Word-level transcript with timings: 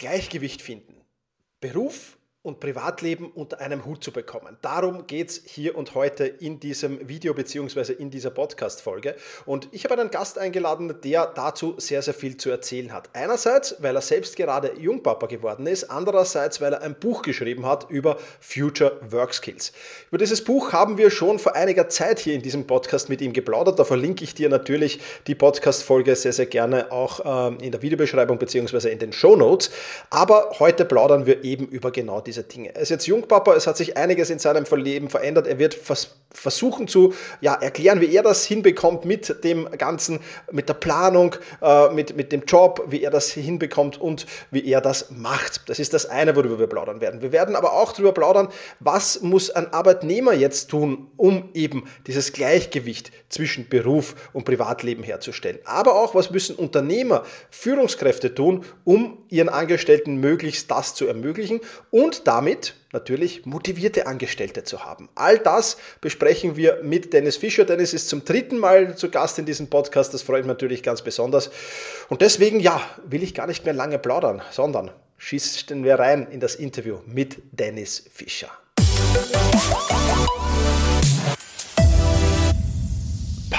Gleichgewicht 0.00 0.62
finden. 0.62 0.94
Beruf 1.60 2.16
und 2.42 2.58
Privatleben 2.58 3.30
unter 3.30 3.60
einem 3.60 3.84
Hut 3.84 4.02
zu 4.02 4.12
bekommen. 4.12 4.56
Darum 4.62 5.06
geht 5.06 5.28
es 5.28 5.42
hier 5.44 5.76
und 5.76 5.94
heute 5.94 6.24
in 6.24 6.58
diesem 6.58 7.06
Video 7.06 7.34
bzw. 7.34 7.92
in 7.92 8.10
dieser 8.10 8.30
Podcast-Folge. 8.30 9.14
Und 9.44 9.68
ich 9.72 9.84
habe 9.84 10.00
einen 10.00 10.10
Gast 10.10 10.38
eingeladen, 10.38 10.94
der 11.04 11.26
dazu 11.26 11.74
sehr, 11.76 12.00
sehr 12.00 12.14
viel 12.14 12.38
zu 12.38 12.48
erzählen 12.48 12.94
hat. 12.94 13.10
Einerseits, 13.12 13.76
weil 13.80 13.94
er 13.94 14.00
selbst 14.00 14.36
gerade 14.36 14.72
Jungpapa 14.78 15.26
geworden 15.26 15.66
ist, 15.66 15.90
andererseits, 15.90 16.62
weil 16.62 16.72
er 16.72 16.80
ein 16.80 16.94
Buch 16.98 17.20
geschrieben 17.20 17.66
hat 17.66 17.90
über 17.90 18.16
Future 18.40 18.98
Work 19.10 19.34
Skills. 19.34 19.72
Über 20.08 20.16
dieses 20.16 20.42
Buch 20.42 20.72
haben 20.72 20.96
wir 20.96 21.10
schon 21.10 21.38
vor 21.38 21.54
einiger 21.54 21.90
Zeit 21.90 22.20
hier 22.20 22.32
in 22.32 22.40
diesem 22.40 22.66
Podcast 22.66 23.10
mit 23.10 23.20
ihm 23.20 23.34
geplaudert. 23.34 23.78
Da 23.78 23.84
verlinke 23.84 24.24
ich 24.24 24.34
dir 24.34 24.48
natürlich 24.48 24.98
die 25.26 25.34
Podcast-Folge 25.34 26.16
sehr, 26.16 26.32
sehr 26.32 26.46
gerne 26.46 26.90
auch 26.90 27.20
ähm, 27.22 27.58
in 27.60 27.70
der 27.70 27.82
Videobeschreibung 27.82 28.38
bzw. 28.38 28.90
in 28.90 28.98
den 28.98 29.12
Show 29.12 29.36
Notes. 29.36 29.70
Aber 30.08 30.52
heute 30.58 30.86
plaudern 30.86 31.26
wir 31.26 31.44
eben 31.44 31.66
über 31.66 31.90
genau 31.90 32.22
die 32.22 32.29
diese 32.30 32.44
Dinge. 32.44 32.74
Er 32.74 32.82
ist 32.82 32.90
jetzt 32.90 33.06
Jungpapa, 33.06 33.54
es 33.54 33.66
hat 33.66 33.76
sich 33.76 33.96
einiges 33.96 34.30
in 34.30 34.38
seinem 34.38 34.64
Leben 34.78 35.10
verändert. 35.10 35.46
Er 35.46 35.58
wird 35.58 35.74
vers 35.74 36.16
versuchen 36.32 36.88
zu 36.88 37.12
ja, 37.40 37.54
erklären, 37.54 38.00
wie 38.00 38.14
er 38.14 38.22
das 38.22 38.44
hinbekommt 38.44 39.04
mit 39.04 39.44
dem 39.44 39.70
Ganzen, 39.72 40.20
mit 40.50 40.68
der 40.68 40.74
Planung, 40.74 41.36
äh, 41.60 41.90
mit, 41.90 42.16
mit 42.16 42.32
dem 42.32 42.44
Job, 42.44 42.84
wie 42.88 43.02
er 43.02 43.10
das 43.10 43.30
hinbekommt 43.30 44.00
und 44.00 44.26
wie 44.50 44.64
er 44.64 44.80
das 44.80 45.10
macht. 45.10 45.68
Das 45.68 45.78
ist 45.78 45.92
das 45.92 46.06
eine, 46.06 46.36
worüber 46.36 46.58
wir 46.58 46.66
plaudern 46.66 47.00
werden. 47.00 47.22
Wir 47.22 47.32
werden 47.32 47.56
aber 47.56 47.72
auch 47.72 47.92
darüber 47.92 48.12
plaudern, 48.12 48.48
was 48.78 49.22
muss 49.22 49.50
ein 49.50 49.72
Arbeitnehmer 49.72 50.32
jetzt 50.32 50.70
tun, 50.70 51.08
um 51.16 51.50
eben 51.54 51.88
dieses 52.06 52.32
Gleichgewicht 52.32 53.10
zwischen 53.28 53.68
Beruf 53.68 54.14
und 54.32 54.44
Privatleben 54.44 55.02
herzustellen. 55.02 55.58
Aber 55.64 55.96
auch, 55.96 56.14
was 56.14 56.30
müssen 56.30 56.56
Unternehmer, 56.56 57.24
Führungskräfte 57.50 58.34
tun, 58.34 58.64
um 58.84 59.18
ihren 59.28 59.48
Angestellten 59.48 60.16
möglichst 60.16 60.70
das 60.70 60.94
zu 60.94 61.06
ermöglichen 61.06 61.60
und 61.90 62.26
damit 62.26 62.74
natürlich 62.92 63.46
motivierte 63.46 64.06
Angestellte 64.06 64.64
zu 64.64 64.84
haben. 64.84 65.08
All 65.14 65.38
das 65.38 65.76
besprechen 66.00 66.56
wir 66.56 66.80
mit 66.82 67.12
Dennis 67.12 67.36
Fischer. 67.36 67.64
Dennis 67.64 67.94
ist 67.94 68.08
zum 68.08 68.24
dritten 68.24 68.58
Mal 68.58 68.96
zu 68.96 69.10
Gast 69.10 69.38
in 69.38 69.46
diesem 69.46 69.68
Podcast. 69.68 70.12
Das 70.14 70.22
freut 70.22 70.40
mich 70.40 70.48
natürlich 70.48 70.82
ganz 70.82 71.02
besonders. 71.02 71.50
Und 72.08 72.20
deswegen, 72.22 72.60
ja, 72.60 72.80
will 73.04 73.22
ich 73.22 73.34
gar 73.34 73.46
nicht 73.46 73.64
mehr 73.64 73.74
lange 73.74 73.98
plaudern, 73.98 74.42
sondern 74.50 74.90
schießen 75.18 75.84
wir 75.84 75.98
rein 75.98 76.26
in 76.30 76.40
das 76.40 76.54
Interview 76.54 76.98
mit 77.06 77.38
Dennis 77.52 78.04
Fischer. 78.12 78.50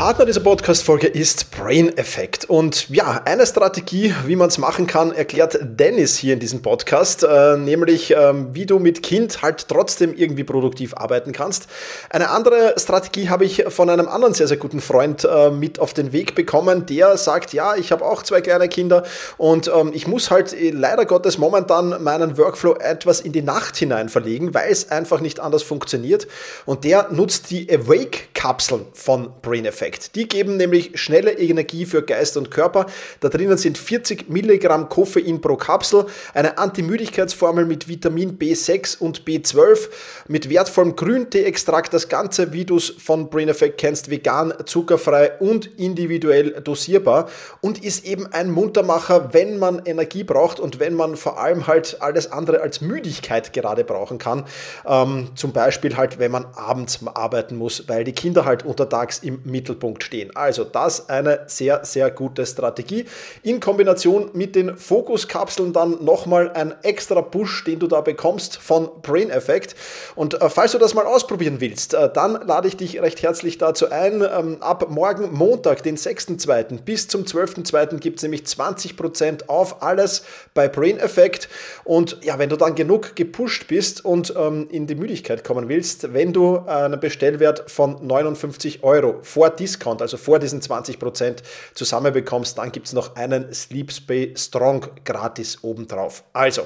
Partner 0.03 0.25
dieser 0.25 0.39
Podcast-Folge 0.39 1.05
ist 1.05 1.51
Brain 1.51 1.95
Effect. 1.95 2.45
Und 2.45 2.89
ja, 2.89 3.21
eine 3.23 3.45
Strategie, 3.45 4.15
wie 4.25 4.35
man 4.35 4.47
es 4.47 4.57
machen 4.57 4.87
kann, 4.87 5.11
erklärt 5.11 5.59
Dennis 5.61 6.17
hier 6.17 6.33
in 6.33 6.39
diesem 6.39 6.63
Podcast, 6.63 7.23
äh, 7.23 7.55
nämlich 7.55 8.09
ähm, 8.17 8.47
wie 8.51 8.65
du 8.65 8.79
mit 8.79 9.03
Kind 9.03 9.43
halt 9.43 9.67
trotzdem 9.67 10.15
irgendwie 10.15 10.43
produktiv 10.43 10.95
arbeiten 10.95 11.33
kannst. 11.33 11.67
Eine 12.09 12.31
andere 12.31 12.73
Strategie 12.79 13.29
habe 13.29 13.45
ich 13.45 13.65
von 13.67 13.91
einem 13.91 14.07
anderen 14.07 14.33
sehr, 14.33 14.47
sehr 14.47 14.57
guten 14.57 14.81
Freund 14.81 15.23
äh, 15.23 15.51
mit 15.51 15.77
auf 15.77 15.93
den 15.93 16.11
Weg 16.13 16.33
bekommen, 16.33 16.87
der 16.87 17.15
sagt, 17.17 17.53
ja, 17.53 17.75
ich 17.75 17.91
habe 17.91 18.03
auch 18.03 18.23
zwei 18.23 18.41
kleine 18.41 18.69
Kinder 18.69 19.03
und 19.37 19.67
ähm, 19.67 19.91
ich 19.93 20.07
muss 20.07 20.31
halt 20.31 20.51
äh, 20.51 20.71
leider 20.71 21.05
Gottes 21.05 21.37
momentan 21.37 22.01
meinen 22.01 22.39
Workflow 22.39 22.73
etwas 22.73 23.21
in 23.21 23.33
die 23.33 23.43
Nacht 23.43 23.77
hinein 23.77 24.09
verlegen, 24.09 24.55
weil 24.55 24.71
es 24.71 24.89
einfach 24.89 25.21
nicht 25.21 25.39
anders 25.39 25.61
funktioniert. 25.61 26.27
Und 26.65 26.85
der 26.85 27.09
nutzt 27.11 27.51
die 27.51 27.69
Awake-Kapseln 27.71 28.87
von 28.93 29.29
Brain 29.43 29.65
Effect. 29.65 29.90
Effekt. 29.91 30.15
Die 30.15 30.27
geben 30.27 30.57
nämlich 30.57 30.91
schnelle 30.99 31.31
Energie 31.31 31.85
für 31.85 32.01
Geist 32.01 32.37
und 32.37 32.51
Körper. 32.51 32.85
Da 33.19 33.29
drinnen 33.29 33.57
sind 33.57 33.77
40 33.77 34.29
Milligramm 34.29 34.89
Koffein 34.89 35.41
pro 35.41 35.55
Kapsel, 35.55 36.05
eine 36.33 36.57
Antimüdigkeitsformel 36.57 37.65
mit 37.65 37.87
Vitamin 37.87 38.37
B6 38.37 38.99
und 38.99 39.23
B12, 39.25 39.89
mit 40.27 40.49
wertvollem 40.49 40.95
Grüntee-Extrakt. 40.95 41.93
Das 41.93 42.09
Ganze, 42.09 42.53
wie 42.53 42.65
du 42.65 42.77
es 42.77 42.89
von 42.89 43.29
Brain 43.29 43.49
Effect 43.49 43.77
kennst, 43.77 44.09
vegan, 44.09 44.53
zuckerfrei 44.65 45.33
und 45.39 45.67
individuell 45.77 46.61
dosierbar 46.61 47.29
und 47.61 47.83
ist 47.83 48.05
eben 48.05 48.27
ein 48.27 48.51
Muntermacher, 48.51 49.33
wenn 49.33 49.57
man 49.59 49.81
Energie 49.85 50.23
braucht 50.23 50.59
und 50.59 50.79
wenn 50.79 50.95
man 50.95 51.15
vor 51.15 51.39
allem 51.39 51.67
halt 51.67 51.97
alles 52.01 52.31
andere 52.31 52.61
als 52.61 52.81
Müdigkeit 52.81 53.53
gerade 53.53 53.83
brauchen 53.83 54.17
kann. 54.17 54.45
Ähm, 54.85 55.29
zum 55.35 55.51
Beispiel 55.51 55.97
halt, 55.97 56.19
wenn 56.19 56.31
man 56.31 56.45
abends 56.55 56.99
arbeiten 57.05 57.57
muss, 57.57 57.87
weil 57.87 58.03
die 58.03 58.13
Kinder 58.13 58.45
halt 58.45 58.65
untertags 58.65 59.19
im 59.19 59.41
Mittelpunkt 59.43 59.70
Mittelpunkt 59.71 60.03
stehen. 60.03 60.35
Also 60.35 60.63
das 60.63 61.09
eine 61.09 61.41
sehr, 61.47 61.83
sehr 61.85 62.11
gute 62.11 62.45
Strategie. 62.45 63.05
In 63.43 63.59
Kombination 63.59 64.29
mit 64.33 64.55
den 64.55 64.77
Fokuskapseln 64.77 65.73
dann 65.73 66.03
nochmal 66.03 66.51
ein 66.53 66.73
extra 66.83 67.21
Push, 67.21 67.63
den 67.65 67.79
du 67.79 67.87
da 67.87 68.01
bekommst 68.01 68.57
von 68.57 68.89
Brain 69.01 69.29
Effect. 69.29 69.75
Und 70.15 70.41
äh, 70.41 70.49
falls 70.49 70.73
du 70.73 70.77
das 70.77 70.93
mal 70.93 71.05
ausprobieren 71.05 71.57
willst, 71.59 71.93
äh, 71.93 72.09
dann 72.13 72.33
lade 72.45 72.67
ich 72.67 72.77
dich 72.77 73.01
recht 73.01 73.21
herzlich 73.21 73.57
dazu 73.57 73.89
ein. 73.89 74.21
Ähm, 74.21 74.57
ab 74.61 74.89
morgen 74.89 75.33
Montag, 75.33 75.83
den 75.83 75.97
6.2. 75.97 76.81
bis 76.83 77.07
zum 77.07 77.23
12.2. 77.23 77.97
gibt 77.99 78.17
es 78.17 78.23
nämlich 78.23 78.43
20% 78.43 79.47
auf 79.47 79.81
alles 79.81 80.23
bei 80.53 80.67
Brain 80.67 80.99
Effect. 80.99 81.49
Und 81.83 82.17
ja, 82.21 82.37
wenn 82.39 82.49
du 82.49 82.57
dann 82.57 82.75
genug 82.75 83.15
gepusht 83.15 83.67
bist 83.67 84.03
und 84.03 84.33
ähm, 84.37 84.67
in 84.69 84.87
die 84.87 84.95
Müdigkeit 84.95 85.43
kommen 85.43 85.69
willst, 85.69 86.13
wenn 86.13 86.33
du 86.33 86.59
einen 86.59 86.99
Bestellwert 86.99 87.69
von 87.69 88.05
59 88.05 88.83
Euro 88.83 89.19
vor 89.21 89.49
diesem 89.49 89.60
Discount, 89.61 90.01
also 90.01 90.17
vor 90.17 90.39
diesen 90.39 90.59
20% 90.59 91.37
zusammenbekommst, 91.75 92.57
dann 92.57 92.71
gibt 92.71 92.87
es 92.87 92.93
noch 92.93 93.15
einen 93.15 93.53
Sleep 93.53 93.91
Spay 93.91 94.33
Strong 94.35 94.87
gratis 95.05 95.63
obendrauf. 95.63 96.23
Also 96.33 96.65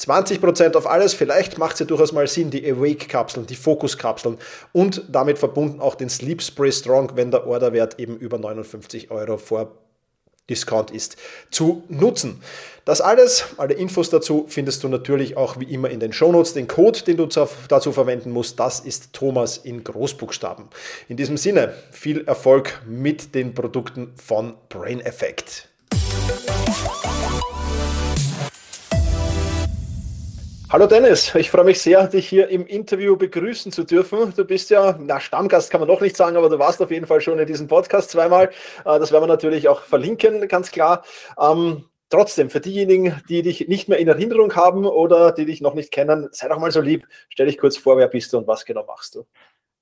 20% 0.00 0.74
auf 0.74 0.86
alles, 0.88 1.14
vielleicht 1.14 1.58
macht 1.58 1.74
es 1.74 1.78
ja 1.78 1.86
durchaus 1.86 2.12
mal 2.12 2.26
Sinn, 2.26 2.50
die 2.50 2.68
Awake-Kapseln, 2.68 3.46
die 3.46 3.54
Focus-Kapseln 3.54 4.38
und 4.72 5.04
damit 5.08 5.38
verbunden 5.38 5.80
auch 5.80 5.94
den 5.94 6.10
Sleep 6.10 6.42
Spray 6.42 6.72
Strong, 6.72 7.12
wenn 7.14 7.30
der 7.30 7.46
Orderwert 7.46 8.00
eben 8.00 8.16
über 8.16 8.38
59 8.38 9.12
Euro 9.12 9.36
vor 9.36 9.72
Discount 10.50 10.90
ist, 10.90 11.16
zu 11.50 11.84
nutzen. 11.88 12.42
Das 12.84 13.00
alles, 13.00 13.44
alle 13.58 13.74
Infos 13.74 14.10
dazu 14.10 14.46
findest 14.48 14.82
du 14.82 14.88
natürlich 14.88 15.36
auch 15.36 15.60
wie 15.60 15.72
immer 15.72 15.88
in 15.88 16.00
den 16.00 16.12
Shownotes. 16.12 16.52
Den 16.52 16.66
Code, 16.66 16.98
den 17.02 17.16
du 17.16 17.26
dazu 17.26 17.92
verwenden 17.92 18.32
musst, 18.32 18.58
das 18.58 18.80
ist 18.80 19.12
Thomas 19.12 19.56
in 19.56 19.84
Großbuchstaben. 19.84 20.64
In 21.08 21.16
diesem 21.16 21.36
Sinne, 21.36 21.74
viel 21.92 22.24
Erfolg 22.26 22.82
mit 22.84 23.36
den 23.36 23.54
Produkten 23.54 24.12
von 24.16 24.54
Brain 24.68 25.00
Effect. 25.00 25.68
Hallo 30.68 30.86
Dennis, 30.88 31.32
ich 31.36 31.52
freue 31.52 31.64
mich 31.64 31.80
sehr, 31.80 32.08
dich 32.08 32.28
hier 32.28 32.48
im 32.48 32.66
Interview 32.66 33.16
begrüßen 33.16 33.70
zu 33.70 33.84
dürfen. 33.84 34.32
Du 34.34 34.44
bist 34.44 34.70
ja, 34.70 34.98
na, 34.98 35.20
Stammgast 35.20 35.70
kann 35.70 35.80
man 35.80 35.88
noch 35.88 36.00
nicht 36.00 36.16
sagen, 36.16 36.36
aber 36.36 36.48
du 36.48 36.58
warst 36.58 36.82
auf 36.82 36.90
jeden 36.90 37.06
Fall 37.06 37.20
schon 37.20 37.38
in 37.38 37.46
diesem 37.46 37.68
Podcast 37.68 38.10
zweimal. 38.10 38.50
Äh, 38.84 38.98
das 38.98 39.12
werden 39.12 39.22
wir 39.22 39.28
natürlich 39.28 39.68
auch 39.68 39.82
verlinken, 39.82 40.48
ganz 40.48 40.72
klar. 40.72 41.04
Ähm, 41.38 41.84
trotzdem, 42.12 42.50
für 42.50 42.60
diejenigen, 42.60 43.20
die 43.28 43.42
dich 43.42 43.68
nicht 43.68 43.88
mehr 43.88 43.98
in 43.98 44.08
Erinnerung 44.08 44.54
haben 44.54 44.84
oder 44.84 45.32
die 45.32 45.46
dich 45.46 45.60
noch 45.60 45.74
nicht 45.74 45.90
kennen, 45.90 46.28
sei 46.32 46.48
doch 46.48 46.58
mal 46.58 46.70
so 46.70 46.80
lieb, 46.80 47.06
stell 47.28 47.46
dich 47.46 47.58
kurz 47.58 47.76
vor, 47.76 47.96
wer 47.96 48.08
bist 48.08 48.32
du 48.32 48.38
und 48.38 48.46
was 48.46 48.64
genau 48.64 48.84
machst 48.86 49.14
du? 49.14 49.24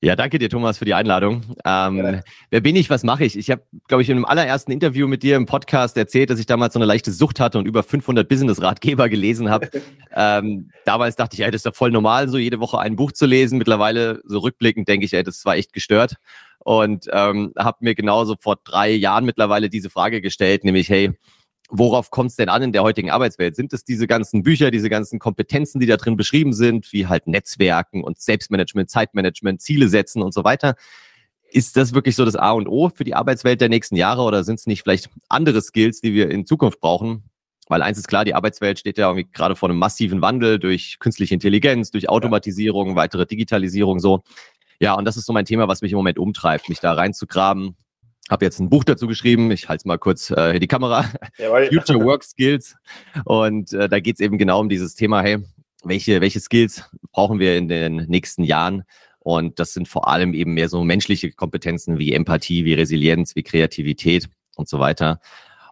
Ja, 0.03 0.17
danke 0.17 0.39
dir, 0.39 0.49
Thomas, 0.49 0.79
für 0.79 0.87
die 0.87 0.95
Einladung. 0.95 1.43
Ähm, 1.63 2.23
wer 2.49 2.61
bin 2.63 2.75
ich? 2.75 2.89
Was 2.89 3.03
mache 3.03 3.23
ich? 3.25 3.37
Ich 3.37 3.51
habe, 3.51 3.63
glaube 3.87 4.03
ich, 4.03 4.09
in 4.09 4.17
einem 4.17 4.25
allerersten 4.25 4.73
Interview 4.73 5.07
mit 5.07 5.23
dir 5.23 5.37
im 5.37 5.45
Podcast 5.45 5.95
erzählt, 5.99 6.31
dass 6.31 6.39
ich 6.39 6.47
damals 6.47 6.73
so 6.73 6.79
eine 6.79 6.87
leichte 6.87 7.13
Sucht 7.13 7.39
hatte 7.39 7.59
und 7.59 7.67
über 7.67 7.83
500 7.83 8.27
Business-Ratgeber 8.27 9.11
gelesen 9.11 9.51
habe. 9.51 9.69
ähm, 10.15 10.71
damals 10.87 11.17
dachte 11.17 11.35
ich, 11.35 11.43
ey, 11.43 11.51
das 11.51 11.59
ist 11.59 11.67
doch 11.67 11.75
voll 11.75 11.91
normal, 11.91 12.31
so 12.31 12.39
jede 12.39 12.61
Woche 12.61 12.79
ein 12.79 12.97
Buch 12.97 13.13
zu 13.13 13.27
lesen. 13.27 13.59
Mittlerweile, 13.59 14.23
so 14.25 14.39
rückblickend, 14.39 14.89
denke 14.89 15.05
ich, 15.05 15.13
ey, 15.13 15.23
das 15.23 15.45
war 15.45 15.57
echt 15.57 15.75
gestört. 15.75 16.15
Und 16.61 17.07
ähm, 17.13 17.53
habe 17.59 17.79
mir 17.81 17.95
genauso 17.95 18.37
vor 18.41 18.57
drei 18.65 18.91
Jahren 18.93 19.27
mittlerweile 19.27 19.69
diese 19.69 19.91
Frage 19.91 20.23
gestellt, 20.23 20.65
nämlich, 20.65 20.89
hey, 20.89 21.13
worauf 21.71 22.11
kommt 22.11 22.31
es 22.31 22.37
denn 22.37 22.49
an 22.49 22.63
in 22.63 22.73
der 22.73 22.83
heutigen 22.83 23.11
Arbeitswelt? 23.11 23.57
Sind 23.57 23.73
es 23.73 23.85
diese 23.85 24.07
ganzen 24.07 24.43
Bücher, 24.43 24.71
diese 24.71 24.91
ganzen 24.91 25.19
Kompetenzen, 25.19 25.81
die 25.81 25.87
da 25.87 25.97
drin 25.97 26.17
beschrieben 26.17 26.53
sind, 26.53 26.93
wie 26.93 27.07
halt 27.07 27.27
Netzwerken 27.27 28.03
und 28.03 28.21
Selbstmanagement, 28.21 28.91
Zeitmanagement, 28.91 29.63
Ziele 29.63 29.89
setzen 29.89 30.23
und 30.23 30.35
so 30.35 30.45
weiter? 30.45 30.75
Ist 31.53 31.77
das 31.77 31.95
wirklich 31.95 32.17
so 32.17 32.25
das 32.25 32.37
A 32.37 32.53
und 32.53 32.69
O 32.69 32.91
für 32.95 33.05
die 33.05 33.15
Arbeitswelt 33.15 33.61
der 33.61 33.69
nächsten 33.69 33.97
Jahre 33.97 34.23
oder 34.23 34.45
sind 34.45 34.59
es 34.59 34.67
nicht 34.67 34.83
vielleicht 34.83 35.11
andere 35.29 35.61
Skills, 35.63 36.01
die 36.01 36.13
wir 36.13 36.31
in 36.31 36.47
Zukunft 36.47 36.81
brauchen? 36.81 37.25
Weil 37.69 37.83
eins 37.83 37.99
ist 37.99 38.09
klar, 38.09 38.25
die 38.25 38.35
Arbeitswelt 38.35 38.81
steht 38.81 38.99
ja 38.99 39.09
irgendwie 39.09 39.31
gerade 39.31 39.55
vor 39.55 39.69
einem 39.69 39.79
massiven 39.79 40.23
Wandel 40.23 40.59
durch 40.59 40.99
künstliche 40.99 41.35
Intelligenz, 41.35 41.91
durch 41.91 42.09
Automatisierung, 42.09 42.97
weitere 42.97 43.27
Digitalisierung 43.27 44.01
so. 44.01 44.23
Ja, 44.81 44.95
und 44.95 45.05
das 45.05 45.17
ist 45.17 45.27
so 45.27 45.33
mein 45.33 45.45
Thema, 45.45 45.69
was 45.69 45.83
mich 45.83 45.93
im 45.93 45.97
Moment 45.97 46.19
umtreibt, 46.19 46.69
mich 46.69 46.81
da 46.81 46.93
reinzugraben, 46.93 47.77
habe 48.29 48.45
jetzt 48.45 48.61
ein 48.61 48.71
Buch 48.71 48.85
dazu 48.85 49.07
geschrieben. 49.07 49.51
Ich 49.51 49.69
halte 49.69 49.89
mal 49.89 49.99
kurz 49.99 50.31
äh, 50.31 50.59
die 50.59 50.69
Kamera. 50.69 51.05
Jawohl. 51.39 51.67
Future 51.73 52.01
Work 52.05 52.25
Skills. 52.25 52.77
Und 53.25 53.73
äh, 53.73 53.89
da 53.89 54.01
geht 54.01 54.17
es 54.17 54.21
eben 54.21 54.39
genau 54.39 54.61
um 54.61 54.69
dieses 54.69 54.95
Thema, 54.95 55.23
hey, 55.23 55.39
welche, 55.85 56.21
welche 56.21 56.41
Skills 56.41 56.85
brauchen 57.13 57.39
wir 57.39 57.57
in 57.57 57.69
den 57.69 57.97
nächsten 58.09 58.45
Jahren? 58.45 58.85
Und 59.21 59.59
das 59.59 59.75
sind 59.75 59.89
vor 59.89 60.09
allem 60.09 60.35
eben 60.35 60.55
mehr 60.55 60.69
so 60.69 60.83
menschliche 60.83 61.33
Kompetenzen 61.33 61.99
wie 61.99 62.13
Empathie, 62.13 62.65
wie 62.65 62.75
Resilienz, 62.75 63.37
wie 63.37 63.43
Kreativität 63.43 64.29
und 64.57 64.69
so 64.69 64.79
weiter. 64.79 65.21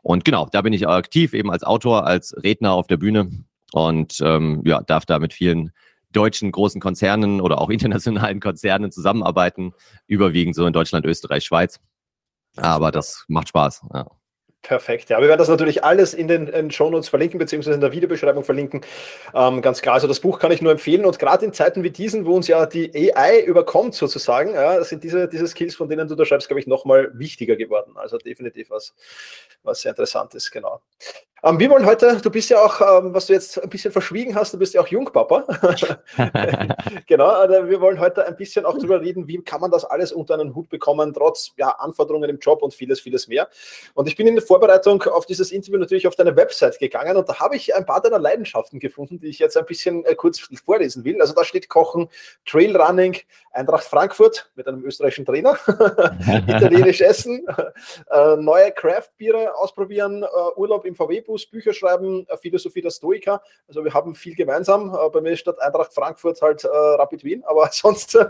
Und 0.02 0.24
genau, 0.24 0.48
da 0.50 0.62
bin 0.62 0.72
ich 0.72 0.86
aktiv, 0.86 1.34
eben 1.34 1.50
als 1.50 1.62
Autor, 1.62 2.06
als 2.06 2.34
Redner 2.42 2.72
auf 2.72 2.86
der 2.86 2.98
Bühne 2.98 3.30
und 3.72 4.18
ähm, 4.22 4.62
ja, 4.64 4.82
darf 4.82 5.06
da 5.06 5.18
mit 5.18 5.34
vielen 5.34 5.72
deutschen 6.12 6.52
großen 6.52 6.80
Konzernen 6.80 7.40
oder 7.40 7.60
auch 7.60 7.70
internationalen 7.70 8.40
Konzernen 8.40 8.90
zusammenarbeiten, 8.90 9.72
überwiegend 10.06 10.54
so 10.54 10.66
in 10.66 10.72
Deutschland, 10.72 11.06
Österreich, 11.06 11.44
Schweiz. 11.44 11.80
Aber 12.58 12.90
das 12.92 13.24
macht 13.28 13.48
Spaß. 13.48 13.82
Ja. 13.94 14.17
Perfekt, 14.68 15.08
ja. 15.08 15.18
Wir 15.18 15.28
werden 15.28 15.38
das 15.38 15.48
natürlich 15.48 15.82
alles 15.82 16.12
in 16.12 16.28
den, 16.28 16.46
in 16.46 16.70
Shownotes 16.70 17.08
verlinken, 17.08 17.38
beziehungsweise 17.38 17.76
in 17.76 17.80
der 17.80 17.90
Videobeschreibung 17.90 18.44
verlinken. 18.44 18.82
Ähm, 19.34 19.62
ganz 19.62 19.80
klar, 19.80 19.94
also 19.94 20.06
das 20.06 20.20
Buch 20.20 20.38
kann 20.38 20.52
ich 20.52 20.60
nur 20.60 20.70
empfehlen. 20.70 21.06
Und 21.06 21.18
gerade 21.18 21.46
in 21.46 21.54
Zeiten 21.54 21.84
wie 21.84 21.90
diesen, 21.90 22.26
wo 22.26 22.34
uns 22.34 22.48
ja 22.48 22.66
die 22.66 22.92
AI 22.94 23.40
überkommt, 23.40 23.94
sozusagen, 23.94 24.52
ja, 24.52 24.84
sind 24.84 25.02
diese, 25.04 25.26
diese 25.26 25.48
Skills, 25.48 25.74
von 25.74 25.88
denen 25.88 26.06
du 26.06 26.14
da 26.14 26.26
schreibst, 26.26 26.48
glaube 26.48 26.60
ich, 26.60 26.66
nochmal 26.66 27.10
wichtiger 27.14 27.56
geworden. 27.56 27.92
Also 27.94 28.18
definitiv 28.18 28.68
was, 28.68 28.94
was 29.62 29.80
sehr 29.80 29.92
interessant 29.92 30.34
ist, 30.34 30.50
genau. 30.50 30.82
Ähm, 31.44 31.58
wir 31.60 31.70
wollen 31.70 31.86
heute, 31.86 32.18
du 32.20 32.30
bist 32.30 32.50
ja 32.50 32.60
auch, 32.60 32.80
ähm, 32.80 33.14
was 33.14 33.26
du 33.26 33.32
jetzt 33.32 33.62
ein 33.62 33.70
bisschen 33.70 33.92
verschwiegen 33.92 34.34
hast, 34.34 34.52
du 34.52 34.58
bist 34.58 34.74
ja 34.74 34.80
auch 34.80 34.88
Jungpapa. 34.88 35.44
genau, 37.06 37.28
also 37.28 37.68
wir 37.68 37.80
wollen 37.80 38.00
heute 38.00 38.26
ein 38.26 38.36
bisschen 38.36 38.64
auch 38.64 38.76
darüber 38.76 39.00
reden, 39.00 39.28
wie 39.28 39.40
kann 39.42 39.60
man 39.60 39.70
das 39.70 39.84
alles 39.84 40.10
unter 40.12 40.34
einen 40.34 40.56
Hut 40.56 40.68
bekommen, 40.68 41.12
trotz 41.14 41.52
ja, 41.56 41.68
Anforderungen 41.68 42.28
im 42.28 42.38
Job 42.38 42.62
und 42.62 42.74
vieles, 42.74 43.00
vieles 43.00 43.28
mehr. 43.28 43.48
Und 43.94 44.08
ich 44.08 44.16
bin 44.16 44.26
in 44.26 44.34
der 44.34 44.42
Vorbereitung 44.58 45.04
auf 45.04 45.24
dieses 45.24 45.52
Interview 45.52 45.78
natürlich 45.78 46.08
auf 46.08 46.16
deine 46.16 46.34
Website 46.34 46.80
gegangen 46.80 47.16
und 47.16 47.28
da 47.28 47.38
habe 47.38 47.54
ich 47.54 47.76
ein 47.76 47.86
paar 47.86 48.02
deiner 48.02 48.18
Leidenschaften 48.18 48.80
gefunden, 48.80 49.20
die 49.20 49.28
ich 49.28 49.38
jetzt 49.38 49.56
ein 49.56 49.64
bisschen 49.66 50.04
äh, 50.04 50.16
kurz 50.16 50.40
vorlesen 50.64 51.04
will. 51.04 51.20
Also 51.20 51.32
da 51.32 51.44
steht 51.44 51.68
Kochen, 51.68 52.08
Trailrunning, 52.44 53.16
Eintracht 53.52 53.84
Frankfurt 53.84 54.50
mit 54.56 54.66
einem 54.66 54.84
österreichischen 54.84 55.26
Trainer, 55.26 55.56
italienisch 56.48 57.00
essen, 57.00 57.46
äh, 58.10 58.36
neue 58.36 58.72
Craft-Biere 58.72 59.54
ausprobieren, 59.54 60.24
äh, 60.24 60.26
Urlaub 60.56 60.84
im 60.84 60.96
VW 60.96 61.20
Bus, 61.20 61.46
Bücher 61.46 61.72
schreiben, 61.72 62.26
Philosophie 62.40 62.82
der 62.82 62.90
Stoiker. 62.90 63.40
Also 63.68 63.84
wir 63.84 63.94
haben 63.94 64.16
viel 64.16 64.34
gemeinsam. 64.34 64.92
Äh, 64.92 65.10
bei 65.10 65.20
mir 65.20 65.36
statt 65.36 65.60
Eintracht 65.60 65.92
Frankfurt 65.92 66.42
halt 66.42 66.64
äh, 66.64 66.68
Rapid 66.68 67.22
Wien, 67.22 67.44
aber 67.46 67.68
sonst 67.72 68.16
äh, 68.16 68.26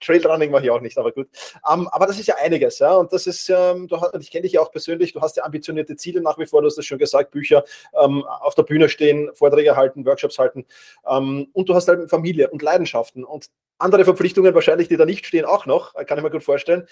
Trailrunning 0.00 0.52
mache 0.52 0.64
ich 0.64 0.70
auch 0.70 0.80
nicht, 0.80 0.96
aber 0.98 1.10
gut. 1.10 1.28
Ähm, 1.68 1.88
aber 1.88 2.06
das 2.06 2.20
ist 2.20 2.28
ja 2.28 2.36
einiges, 2.36 2.78
ja. 2.78 2.94
Und 2.94 3.12
das 3.12 3.26
ist, 3.26 3.48
ähm, 3.48 3.88
du 3.88 3.96
ich 4.20 4.30
kenne 4.30 4.42
dich 4.42 4.52
ja 4.52 4.60
auch 4.60 4.70
persönlich, 4.70 5.14
du 5.16 5.22
hast 5.22 5.36
ja 5.36 5.44
ambitionierte 5.44 5.96
Ziele 5.96 6.20
nach 6.20 6.38
wie 6.38 6.46
vor, 6.46 6.60
du 6.60 6.66
hast 6.66 6.76
das 6.76 6.84
schon 6.84 6.98
gesagt, 6.98 7.30
Bücher 7.30 7.64
ähm, 8.00 8.24
auf 8.24 8.54
der 8.54 8.62
Bühne 8.62 8.88
stehen, 8.88 9.30
Vorträge 9.34 9.74
halten, 9.76 10.04
Workshops 10.04 10.38
halten. 10.38 10.66
Ähm, 11.08 11.48
und 11.52 11.68
du 11.68 11.74
hast 11.74 11.88
halt 11.88 12.08
Familie 12.10 12.50
und 12.50 12.62
Leidenschaften. 12.62 13.24
Und 13.24 13.46
andere 13.78 14.04
Verpflichtungen 14.04 14.54
wahrscheinlich, 14.54 14.88
die 14.88 14.96
da 14.96 15.04
nicht 15.04 15.26
stehen, 15.26 15.44
auch 15.44 15.66
noch, 15.66 15.94
kann 16.06 16.18
ich 16.18 16.24
mir 16.24 16.30
gut 16.30 16.44
vorstellen. 16.44 16.86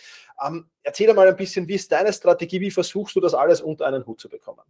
Ähm, 0.45 0.67
erzähl 0.83 1.13
mal 1.15 1.29
ein 1.29 1.37
bisschen, 1.37 1.69
wie 1.69 1.75
ist 1.75 1.93
deine 1.93 2.13
Strategie, 2.13 2.61
wie 2.61 2.71
versuchst 2.71 3.15
du 3.17 3.21
das 3.21 3.35
alles 3.35 3.61
unter 3.61 3.87
einen 3.87 4.07
Hut 4.07 4.21
zu 4.21 4.29
bekommen? 4.29 4.63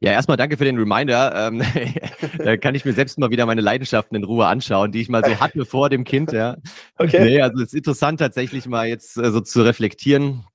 Ja, 0.00 0.12
erstmal 0.12 0.38
danke 0.38 0.56
für 0.56 0.64
den 0.64 0.78
Reminder. 0.78 1.48
Ähm, 1.48 1.62
da 2.38 2.56
kann 2.56 2.74
ich 2.74 2.84
mir 2.84 2.94
selbst 2.94 3.18
mal 3.18 3.30
wieder 3.30 3.46
meine 3.46 3.60
Leidenschaften 3.60 4.16
in 4.16 4.24
Ruhe 4.24 4.46
anschauen, 4.46 4.90
die 4.90 5.02
ich 5.02 5.08
mal 5.08 5.24
so 5.24 5.38
hatte 5.38 5.66
vor 5.66 5.90
dem 5.90 6.04
Kind. 6.04 6.32
Ja. 6.32 6.56
Okay. 6.98 7.22
Nee, 7.22 7.42
also 7.42 7.58
es 7.58 7.68
ist 7.68 7.74
interessant 7.74 8.20
tatsächlich 8.20 8.66
mal 8.66 8.86
jetzt 8.86 9.18
äh, 9.18 9.30
so 9.30 9.40
zu 9.40 9.62
reflektieren 9.62 10.46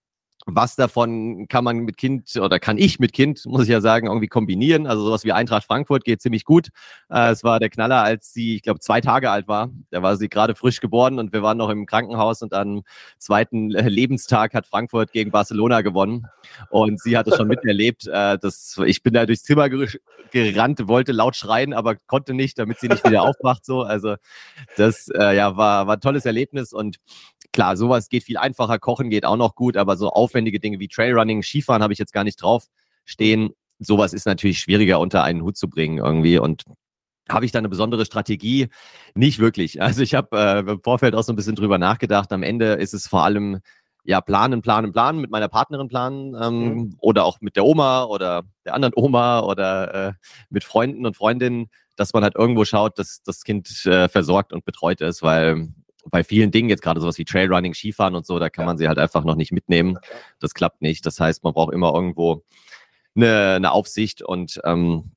was 0.45 0.75
davon 0.75 1.47
kann 1.47 1.63
man 1.63 1.79
mit 1.79 1.97
Kind 1.97 2.35
oder 2.35 2.59
kann 2.59 2.77
ich 2.77 2.99
mit 2.99 3.13
Kind, 3.13 3.45
muss 3.45 3.63
ich 3.63 3.69
ja 3.69 3.81
sagen, 3.81 4.07
irgendwie 4.07 4.27
kombinieren. 4.27 4.87
Also 4.87 5.05
sowas 5.05 5.23
wie 5.23 5.31
Eintracht 5.31 5.65
Frankfurt 5.65 6.03
geht 6.03 6.21
ziemlich 6.21 6.45
gut. 6.45 6.69
Äh, 7.09 7.31
es 7.31 7.43
war 7.43 7.59
der 7.59 7.69
Knaller, 7.69 8.03
als 8.03 8.33
sie, 8.33 8.55
ich 8.55 8.63
glaube, 8.63 8.79
zwei 8.79 9.01
Tage 9.01 9.29
alt 9.29 9.47
war. 9.47 9.69
Da 9.91 10.01
war 10.01 10.17
sie 10.17 10.29
gerade 10.29 10.55
frisch 10.55 10.81
geboren 10.81 11.19
und 11.19 11.33
wir 11.33 11.43
waren 11.43 11.57
noch 11.57 11.69
im 11.69 11.85
Krankenhaus 11.85 12.41
und 12.41 12.53
am 12.53 12.83
zweiten 13.17 13.69
Lebenstag 13.69 14.53
hat 14.53 14.65
Frankfurt 14.65 15.11
gegen 15.11 15.31
Barcelona 15.31 15.81
gewonnen. 15.81 16.27
Und 16.69 16.99
sie 16.99 17.17
hat 17.17 17.27
es 17.27 17.35
schon 17.35 17.47
miterlebt. 17.47 18.07
Äh, 18.07 18.37
das, 18.39 18.79
ich 18.85 19.03
bin 19.03 19.13
da 19.13 19.25
durchs 19.25 19.43
Zimmer 19.43 19.69
gerannt, 19.69 20.87
wollte 20.87 21.11
laut 21.11 21.35
schreien, 21.35 21.73
aber 21.73 21.95
konnte 22.07 22.33
nicht, 22.33 22.57
damit 22.57 22.79
sie 22.79 22.87
nicht 22.87 23.05
wieder 23.05 23.21
aufwacht. 23.27 23.65
So. 23.65 23.83
Also 23.83 24.15
das 24.77 25.07
äh, 25.09 25.35
ja, 25.35 25.55
war, 25.57 25.87
war 25.87 25.97
ein 25.97 26.01
tolles 26.01 26.25
Erlebnis 26.25 26.73
und 26.73 26.97
klar, 27.51 27.77
sowas 27.77 28.09
geht 28.09 28.23
viel 28.23 28.37
einfacher, 28.37 28.79
kochen 28.79 29.09
geht 29.09 29.25
auch 29.25 29.37
noch 29.37 29.55
gut, 29.55 29.77
aber 29.77 29.97
so 29.97 30.09
aufwendige 30.09 30.59
Dinge 30.59 30.79
wie 30.79 30.87
Trailrunning, 30.87 31.43
Skifahren 31.43 31.83
habe 31.83 31.93
ich 31.93 31.99
jetzt 31.99 32.13
gar 32.13 32.23
nicht 32.23 32.41
drauf 32.41 32.65
stehen. 33.05 33.51
Sowas 33.79 34.13
ist 34.13 34.25
natürlich 34.25 34.59
schwieriger 34.59 34.99
unter 34.99 35.23
einen 35.23 35.41
Hut 35.41 35.57
zu 35.57 35.69
bringen 35.69 35.97
irgendwie 35.97 36.37
und 36.37 36.63
habe 37.29 37.45
ich 37.45 37.51
da 37.51 37.59
eine 37.59 37.69
besondere 37.69 38.05
Strategie? 38.05 38.69
Nicht 39.15 39.39
wirklich. 39.39 39.81
Also 39.81 40.01
ich 40.01 40.13
habe 40.15 40.37
äh, 40.37 40.59
im 40.71 40.81
Vorfeld 40.81 41.15
auch 41.15 41.23
so 41.23 41.31
ein 41.31 41.35
bisschen 41.35 41.55
drüber 41.55 41.77
nachgedacht. 41.77 42.31
Am 42.33 42.43
Ende 42.43 42.73
ist 42.73 42.93
es 42.93 43.07
vor 43.07 43.23
allem 43.23 43.59
ja 44.03 44.19
planen, 44.19 44.61
planen, 44.61 44.91
planen, 44.91 45.21
mit 45.21 45.29
meiner 45.29 45.47
Partnerin 45.47 45.87
planen 45.87 46.35
ähm, 46.41 46.73
mhm. 46.73 46.95
oder 46.99 47.25
auch 47.25 47.39
mit 47.39 47.55
der 47.55 47.65
Oma 47.65 48.03
oder 48.05 48.43
der 48.65 48.73
anderen 48.73 48.93
Oma 48.95 49.41
oder 49.41 49.93
äh, 50.07 50.13
mit 50.49 50.63
Freunden 50.63 51.05
und 51.05 51.15
Freundinnen, 51.15 51.69
dass 51.95 52.13
man 52.13 52.23
halt 52.23 52.35
irgendwo 52.35 52.65
schaut, 52.65 52.97
dass 52.97 53.21
das 53.23 53.43
Kind 53.43 53.85
äh, 53.85 54.09
versorgt 54.09 54.53
und 54.53 54.65
betreut 54.65 55.01
ist, 55.01 55.21
weil 55.21 55.69
bei 56.09 56.23
vielen 56.23 56.51
Dingen, 56.51 56.69
jetzt 56.69 56.81
gerade 56.81 56.99
sowas 56.99 57.17
wie 57.17 57.25
Trailrunning, 57.25 57.73
Skifahren 57.73 58.15
und 58.15 58.25
so, 58.25 58.39
da 58.39 58.49
kann 58.49 58.63
ja. 58.63 58.67
man 58.67 58.77
sie 58.77 58.87
halt 58.87 58.97
einfach 58.97 59.23
noch 59.23 59.35
nicht 59.35 59.51
mitnehmen. 59.51 59.97
Das 60.39 60.53
klappt 60.53 60.81
nicht. 60.81 61.05
Das 61.05 61.19
heißt, 61.19 61.43
man 61.43 61.53
braucht 61.53 61.73
immer 61.73 61.93
irgendwo 61.93 62.43
eine, 63.15 63.55
eine 63.55 63.71
Aufsicht 63.71 64.21
und 64.21 64.59
ähm, 64.63 65.11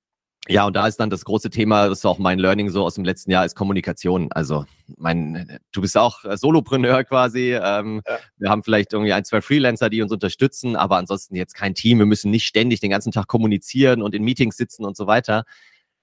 ja, 0.47 0.67
und 0.67 0.77
da 0.77 0.87
ist 0.87 1.01
dann 1.01 1.09
das 1.09 1.25
große 1.25 1.49
Thema, 1.49 1.89
das 1.89 2.01
ist 2.01 2.05
auch 2.05 2.19
mein 2.19 2.39
Learning 2.39 2.69
so 2.69 2.85
aus 2.85 2.97
dem 2.97 3.05
letzten 3.05 3.31
Jahr, 3.31 3.47
ist 3.47 3.57
Kommunikation. 3.57 4.31
Also, 4.31 4.67
mein, 4.99 5.59
du 5.73 5.81
bist 5.81 5.97
auch 5.97 6.21
Solopreneur 6.37 7.03
quasi. 7.05 7.55
Ähm, 7.55 8.03
ja. 8.07 8.19
Wir 8.37 8.51
haben 8.51 8.63
vielleicht 8.63 8.93
irgendwie 8.93 9.15
ein, 9.15 9.25
zwei 9.25 9.41
Freelancer, 9.41 9.89
die 9.89 10.03
uns 10.03 10.13
unterstützen, 10.13 10.77
aber 10.77 10.99
ansonsten 10.99 11.35
jetzt 11.35 11.55
kein 11.55 11.75
Team. 11.75 11.99
Wir 11.99 12.05
müssen 12.05 12.31
nicht 12.31 12.45
ständig 12.45 12.81
den 12.81 12.91
ganzen 12.91 13.11
Tag 13.11 13.27
kommunizieren 13.27 14.03
und 14.03 14.15
in 14.15 14.23
Meetings 14.23 14.59
sitzen 14.59 14.85
und 14.85 14.99
so 14.99 15.07
weiter. 15.07 15.45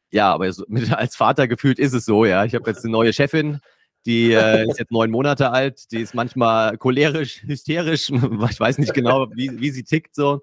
Ja, 0.10 0.34
aber 0.34 0.52
so, 0.52 0.66
mit, 0.70 0.92
als 0.92 1.16
Vater 1.16 1.48
gefühlt 1.48 1.78
ist 1.78 1.94
es 1.94 2.06
so, 2.06 2.26
ja. 2.26 2.44
Ich 2.44 2.56
habe 2.56 2.68
jetzt 2.68 2.84
eine 2.84 2.92
neue 2.92 3.14
Chefin, 3.14 3.60
die 4.06 4.32
äh, 4.34 4.68
ist 4.68 4.80
jetzt 4.80 4.92
neun 4.92 5.12
Monate 5.12 5.52
alt, 5.52 5.92
die 5.92 6.00
ist 6.00 6.16
manchmal 6.16 6.78
cholerisch, 6.78 7.44
hysterisch. 7.44 8.12
Ich 8.52 8.60
weiß 8.60 8.78
nicht 8.80 8.94
genau, 8.94 9.28
wie, 9.36 9.60
wie 9.60 9.70
sie 9.70 9.84
tickt 9.84 10.16
so. 10.16 10.42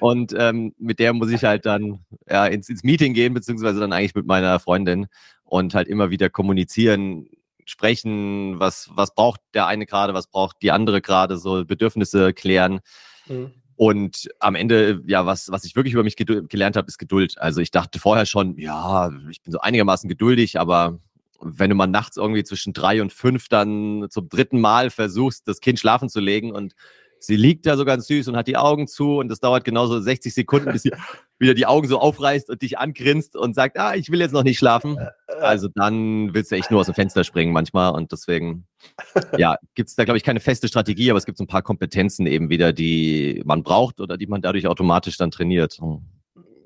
Und 0.00 0.34
ähm, 0.36 0.74
mit 0.78 0.98
der 0.98 1.12
muss 1.12 1.30
ich 1.30 1.44
halt 1.44 1.66
dann 1.66 2.04
ja, 2.28 2.46
ins, 2.46 2.68
ins 2.68 2.84
Meeting 2.84 3.14
gehen, 3.14 3.34
beziehungsweise 3.34 3.80
dann 3.80 3.92
eigentlich 3.92 4.14
mit 4.14 4.26
meiner 4.26 4.58
Freundin 4.60 5.06
und 5.44 5.74
halt 5.74 5.88
immer 5.88 6.10
wieder 6.10 6.30
kommunizieren, 6.30 7.28
sprechen, 7.64 8.58
was, 8.58 8.90
was 8.94 9.14
braucht 9.14 9.40
der 9.54 9.66
eine 9.66 9.86
gerade, 9.86 10.14
was 10.14 10.26
braucht 10.26 10.56
die 10.62 10.70
andere 10.70 11.00
gerade, 11.02 11.36
so 11.36 11.64
Bedürfnisse 11.64 12.32
klären. 12.32 12.80
Mhm. 13.26 13.52
Und 13.76 14.28
am 14.40 14.56
Ende, 14.56 15.02
ja, 15.06 15.24
was, 15.24 15.52
was 15.52 15.64
ich 15.64 15.76
wirklich 15.76 15.94
über 15.94 16.02
mich 16.02 16.16
gelernt 16.16 16.76
habe, 16.76 16.88
ist 16.88 16.98
Geduld. 16.98 17.38
Also 17.38 17.60
ich 17.60 17.70
dachte 17.70 18.00
vorher 18.00 18.26
schon, 18.26 18.58
ja, 18.58 19.12
ich 19.30 19.40
bin 19.42 19.52
so 19.52 19.60
einigermaßen 19.60 20.08
geduldig, 20.08 20.58
aber 20.58 20.98
wenn 21.40 21.70
du 21.70 21.76
mal 21.76 21.86
nachts 21.86 22.16
irgendwie 22.16 22.44
zwischen 22.44 22.72
drei 22.72 23.00
und 23.00 23.12
fünf 23.12 23.48
dann 23.48 24.06
zum 24.10 24.28
dritten 24.28 24.60
Mal 24.60 24.90
versuchst, 24.90 25.46
das 25.46 25.60
Kind 25.60 25.78
schlafen 25.78 26.08
zu 26.08 26.20
legen 26.20 26.52
und 26.52 26.74
sie 27.20 27.36
liegt 27.36 27.66
da 27.66 27.76
so 27.76 27.84
ganz 27.84 28.06
süß 28.06 28.28
und 28.28 28.36
hat 28.36 28.48
die 28.48 28.56
Augen 28.56 28.86
zu 28.86 29.18
und 29.18 29.30
es 29.30 29.40
dauert 29.40 29.64
genauso 29.64 30.00
60 30.00 30.32
Sekunden, 30.32 30.72
bis 30.72 30.82
sie 30.82 30.92
wieder 31.38 31.54
die 31.54 31.66
Augen 31.66 31.88
so 31.88 31.98
aufreißt 31.98 32.50
und 32.50 32.62
dich 32.62 32.78
angrinst 32.78 33.36
und 33.36 33.54
sagt, 33.54 33.78
ah, 33.78 33.94
ich 33.94 34.10
will 34.10 34.20
jetzt 34.20 34.32
noch 34.32 34.42
nicht 34.42 34.58
schlafen. 34.58 34.98
Also 35.40 35.68
dann 35.72 36.34
willst 36.34 36.50
du 36.50 36.56
echt 36.56 36.70
nur 36.70 36.80
aus 36.80 36.86
dem 36.86 36.94
Fenster 36.94 37.22
springen 37.22 37.52
manchmal 37.52 37.92
und 37.92 38.10
deswegen, 38.10 38.66
ja, 39.38 39.56
gibt 39.74 39.88
es 39.88 39.96
da, 39.96 40.04
glaube 40.04 40.18
ich, 40.18 40.24
keine 40.24 40.40
feste 40.40 40.68
Strategie, 40.68 41.10
aber 41.10 41.18
es 41.18 41.26
gibt 41.26 41.38
so 41.38 41.44
ein 41.44 41.48
paar 41.48 41.62
Kompetenzen 41.62 42.26
eben 42.26 42.50
wieder, 42.50 42.72
die 42.72 43.42
man 43.44 43.62
braucht 43.62 44.00
oder 44.00 44.16
die 44.16 44.26
man 44.26 44.42
dadurch 44.42 44.66
automatisch 44.66 45.16
dann 45.16 45.30
trainiert. 45.30 45.78
Hm 45.80 46.02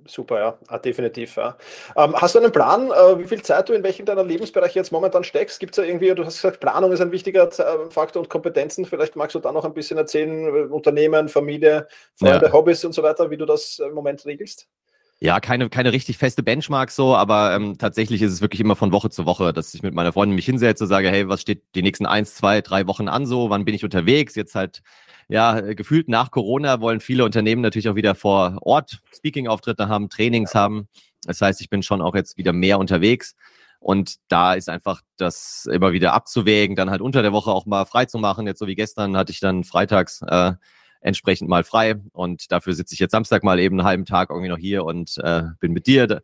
super, 0.07 0.39
ja, 0.39 0.59
ah, 0.69 0.79
definitiv. 0.79 1.37
Ja. 1.37 1.57
Ähm, 1.97 2.15
hast 2.17 2.35
du 2.35 2.39
einen 2.39 2.53
Plan, 2.53 2.91
äh, 2.91 3.19
wie 3.19 3.27
viel 3.27 3.43
Zeit 3.43 3.69
du 3.69 3.73
in 3.73 3.83
welchem 3.83 4.07
deiner 4.07 4.25
Lebensbereiche 4.25 4.79
jetzt 4.79 4.93
momentan 4.93 5.25
steckst? 5.25 5.61
Gibt 5.61 5.73
es 5.73 5.77
da 5.77 5.83
irgendwie, 5.83 6.15
du 6.15 6.25
hast 6.25 6.43
gesagt, 6.43 6.61
Planung 6.61 6.93
ist 6.93 7.01
ein 7.01 7.13
wichtiger 7.13 7.49
äh, 7.49 7.91
Faktor 7.91 8.23
und 8.23 8.29
Kompetenzen. 8.29 8.85
Vielleicht 8.85 9.17
magst 9.17 9.35
du 9.35 9.41
da 9.41 9.53
noch 9.53 9.65
ein 9.65 9.75
bisschen 9.75 9.99
erzählen, 9.99 10.47
äh, 10.47 10.73
Unternehmen, 10.73 11.29
Familie, 11.29 11.87
Freunde, 12.15 12.47
ja. 12.47 12.53
Hobbys 12.53 12.85
und 12.85 12.93
so 12.93 13.03
weiter, 13.03 13.31
wie 13.31 13.37
du 13.37 13.47
das 13.47 13.79
im 13.79 13.95
Moment 13.95 14.25
regelst? 14.27 14.69
Ja, 15.25 15.39
keine, 15.39 15.69
keine 15.71 15.93
richtig 15.93 16.19
feste 16.19 16.43
Benchmark 16.43 16.91
so, 16.91 17.15
aber 17.15 17.55
ähm, 17.55 17.79
tatsächlich 17.79 18.23
ist 18.23 18.33
es 18.33 18.41
wirklich 18.41 18.61
immer 18.61 18.75
von 18.75 18.91
Woche 18.91 19.09
zu 19.09 19.25
Woche, 19.25 19.53
dass 19.53 19.73
ich 19.73 19.81
mit 19.81 19.95
meiner 19.95 20.13
Freundin 20.13 20.35
mich 20.35 20.47
hinsetze, 20.47 20.89
sage, 20.89 21.11
hey, 21.11 21.29
was 21.29 21.41
steht 21.43 21.63
die 21.77 21.83
nächsten 21.83 22.07
eins, 22.07 22.35
zwei, 22.35 22.61
drei 22.61 22.89
Wochen 22.89 23.07
an 23.07 23.25
so, 23.25 23.49
wann 23.49 23.65
bin 23.65 23.73
ich 23.73 23.85
unterwegs? 23.85 24.35
Jetzt 24.35 24.57
halt 24.57 24.83
ja, 25.29 25.61
gefühlt 25.61 26.09
nach 26.09 26.33
Corona 26.33 26.81
wollen 26.81 26.99
viele 26.99 27.25
Unternehmen 27.25 27.63
natürlich 27.63 27.89
auch 27.89 27.95
wieder 27.95 28.17
vor 28.17 28.59
Ort 28.63 29.01
Speaking-Auftritte 29.15 29.87
haben, 29.87 30.11
Trainings 30.11 30.57
haben. 30.57 30.89
Das 31.25 31.41
heißt, 31.41 31.61
ich 31.61 31.71
bin 31.71 31.85
schon 31.85 32.03
auch 32.03 32.17
jetzt 32.17 32.37
wieder 32.37 32.53
mehr 32.53 32.81
unterwegs. 32.81 33.37
Und 33.79 34.17
da 34.27 34.55
ist 34.55 34.69
einfach 34.69 35.03
das 35.19 35.69
immer 35.73 35.93
wieder 35.93 36.15
abzuwägen, 36.15 36.75
dann 36.75 36.91
halt 36.91 37.01
unter 37.01 37.23
der 37.23 37.33
Woche 37.33 37.53
auch 37.53 37.65
mal 37.67 37.85
frei 37.85 38.07
zu 38.07 38.19
machen. 38.19 38.49
Jetzt 38.49 38.59
so 38.59 38.67
wie 38.67 38.75
gestern 38.75 39.17
hatte 39.17 39.31
ich 39.31 39.39
dann 39.39 39.63
freitags 39.63 40.21
äh, 40.27 40.55
entsprechend 41.03 41.49
mal 41.49 41.65
frei 41.65 41.97
und 42.13 42.51
dafür 42.53 42.75
sitze 42.75 42.95
ich 42.95 43.01
jetzt 43.01 43.13
Samstag 43.13 43.45
mal 43.45 43.59
eben 43.59 43.79
einen 43.79 43.87
halben 43.87 44.05
Tag 44.05 44.31
irgendwie 44.31 44.49
noch 44.49 44.59
hier 44.59 44.85
und 44.85 45.19
äh, 45.19 45.43
bin 45.61 45.73
mit 45.73 45.87
dir, 45.87 46.23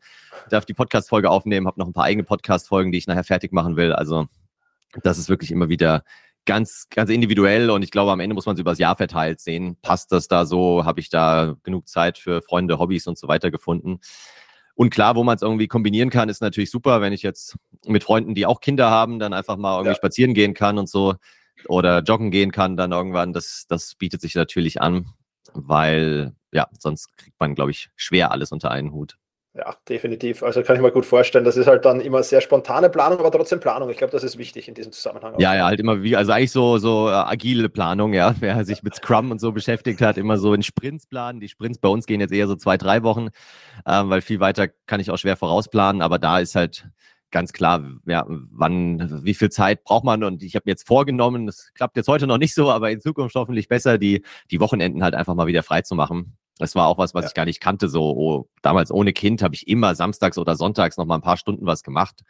darf 0.49 0.65
die 0.65 0.75
Podcast-Folge 0.75 1.31
aufnehmen, 1.31 1.67
habe 1.67 1.79
noch 1.79 1.87
ein 1.87 1.93
paar 1.93 2.05
eigene 2.05 2.25
Podcast-Folgen, 2.25 2.93
die 2.93 2.99
ich 2.99 3.07
nachher 3.07 3.25
fertig 3.25 3.53
machen 3.53 3.77
will. 3.77 3.93
Also 3.93 4.27
das 5.03 5.19
ist 5.19 5.29
wirklich 5.29 5.51
immer 5.51 5.69
wieder 5.69 6.05
ganz, 6.47 6.87
ganz 6.89 7.11
individuell 7.11 7.71
und 7.71 7.83
ich 7.83 7.91
glaube, 7.91 8.11
am 8.11 8.21
Ende 8.21 8.35
muss 8.35 8.47
man 8.47 8.55
es 8.55 8.61
übers 8.61 8.79
Jahr 8.79 8.97
verteilt 8.97 9.41
sehen. 9.41 9.77
Passt 9.83 10.13
das 10.13 10.29
da 10.29 10.47
so? 10.47 10.85
Habe 10.85 11.01
ich 11.01 11.11
da 11.11 11.57
genug 11.63 11.89
Zeit 11.89 12.17
für 12.17 12.41
Freunde, 12.41 12.79
Hobbys 12.79 13.07
und 13.07 13.19
so 13.19 13.29
weiter 13.29 13.51
gefunden? 13.51 14.01
Und 14.75 14.91
klar, 14.91 15.17
wo 15.17 15.25
man 15.25 15.35
es 15.35 15.43
irgendwie 15.43 15.67
kombinieren 15.67 16.09
kann, 16.09 16.29
ist 16.29 16.41
natürlich 16.41 16.71
super, 16.71 17.01
wenn 17.01 17.13
ich 17.13 17.23
jetzt 17.23 17.57
mit 17.85 18.05
Freunden, 18.05 18.35
die 18.35 18.47
auch 18.47 18.61
Kinder 18.61 18.91
haben, 18.91 19.19
dann 19.19 19.33
einfach 19.33 19.57
mal 19.57 19.75
irgendwie 19.75 19.91
ja. 19.91 19.97
spazieren 19.97 20.35
gehen 20.35 20.55
kann 20.55 20.79
und 20.79 20.89
so 20.89 21.17
oder 21.67 22.01
joggen 22.01 22.31
gehen 22.31 22.53
kann, 22.53 22.77
dann 22.77 22.93
irgendwann, 22.93 23.33
das, 23.33 23.67
das 23.69 23.95
bietet 23.95 24.21
sich 24.21 24.35
natürlich 24.35 24.81
an, 24.81 25.07
weil 25.55 26.35
ja, 26.53 26.69
sonst 26.79 27.17
kriegt 27.17 27.39
man, 27.41 27.55
glaube 27.55 27.71
ich, 27.71 27.91
schwer 27.97 28.31
alles 28.31 28.53
unter 28.53 28.71
einen 28.71 28.93
Hut. 28.93 29.19
Ja, 29.55 29.75
definitiv. 29.89 30.45
Also 30.45 30.63
kann 30.63 30.77
ich 30.77 30.83
mir 30.83 30.93
gut 30.93 31.05
vorstellen. 31.05 31.45
Das 31.45 31.57
ist 31.57 31.67
halt 31.67 31.85
dann 31.85 32.01
immer 32.01 32.23
sehr 32.23 32.41
spontane 32.41 32.91
Planung, 32.91 33.19
aber 33.19 33.33
trotzdem 33.33 33.59
Planung. 33.59 33.91
Ich 33.91 33.97
glaube, 33.97 34.13
das 34.13 34.23
ist 34.23 34.39
wichtig 34.39 34.69
in 34.69 34.75
diesem 34.75 34.93
Zusammenhang. 34.93 35.35
Ja, 35.39 35.55
ja, 35.57 35.67
halt 35.67 35.81
immer 35.81 36.03
wie, 36.03 36.15
also 36.15 36.31
eigentlich 36.31 36.53
so, 36.53 36.79
so 36.79 37.09
äh, 37.09 37.13
agile 37.13 37.69
Planung, 37.69 38.13
ja. 38.13 38.37
Wer 38.41 38.65
sich 38.65 38.85
mit 38.85 38.95
Scrum 38.95 39.33
und 39.33 39.41
so 39.41 39.51
beschäftigt 39.51 40.01
hat, 40.01 40.17
immer 40.17 40.39
so 40.39 40.55
in 40.55 40.63
Sprints 40.63 41.09
planen. 41.09 41.41
Die 41.41 41.49
Sprints 41.49 41.79
bei 41.79 41.89
uns 41.89 42.07
gehen 42.07 42.21
jetzt 42.21 42.33
eher 42.33 42.47
so 42.47 42.55
zwei, 42.55 42.77
drei 42.77 43.03
Wochen, 43.03 43.29
äh, 43.85 44.03
weil 44.05 44.21
viel 44.21 44.39
weiter 44.39 44.69
kann 44.87 45.01
ich 45.01 45.11
auch 45.11 45.19
schwer 45.19 45.37
vorausplanen, 45.37 46.03
aber 46.03 46.21
da 46.21 46.39
ist 46.39 46.55
halt 46.55 46.87
ganz 47.31 47.53
klar, 47.53 47.85
ja, 48.07 48.25
wann, 48.29 49.25
wie 49.25 49.35
viel 49.35 49.51
Zeit 49.51 49.85
braucht 49.85 50.05
man 50.05 50.25
und 50.25 50.43
ich 50.43 50.55
habe 50.55 50.65
mir 50.67 50.73
jetzt 50.73 50.87
vorgenommen, 50.87 51.47
das 51.47 51.73
klappt 51.75 51.97
jetzt 51.97 52.09
heute 52.09 52.27
noch 52.27 52.39
nicht 52.39 52.55
so, 52.55 52.71
aber 52.71 52.91
in 52.91 53.01
Zukunft 53.01 53.35
hoffentlich 53.35 53.69
besser, 53.69 53.99
die, 53.99 54.23
die 54.51 54.61
Wochenenden 54.61 55.03
halt 55.03 55.15
einfach 55.15 55.35
mal 55.35 55.47
wieder 55.47 55.63
frei 55.63 55.83
zu 55.83 55.95
machen 55.95 56.37
das 56.59 56.75
war 56.75 56.87
auch 56.89 56.99
was, 56.99 57.15
was 57.15 57.25
ja. 57.25 57.29
ich 57.29 57.35
gar 57.35 57.45
nicht 57.45 57.61
kannte. 57.61 57.89
So 57.89 58.03
oh, 58.03 58.49
damals 58.63 58.91
ohne 58.91 59.13
Kind 59.13 59.43
habe 59.43 59.55
ich 59.55 59.69
immer 59.69 59.95
samstags 59.95 60.39
oder 60.39 60.57
sonntags 60.57 60.97
noch 60.97 61.07
mal 61.07 61.15
ein 61.15 61.23
paar 61.23 61.37
Stunden 61.37 61.65
was 61.67 61.83
gemacht. 61.83 62.23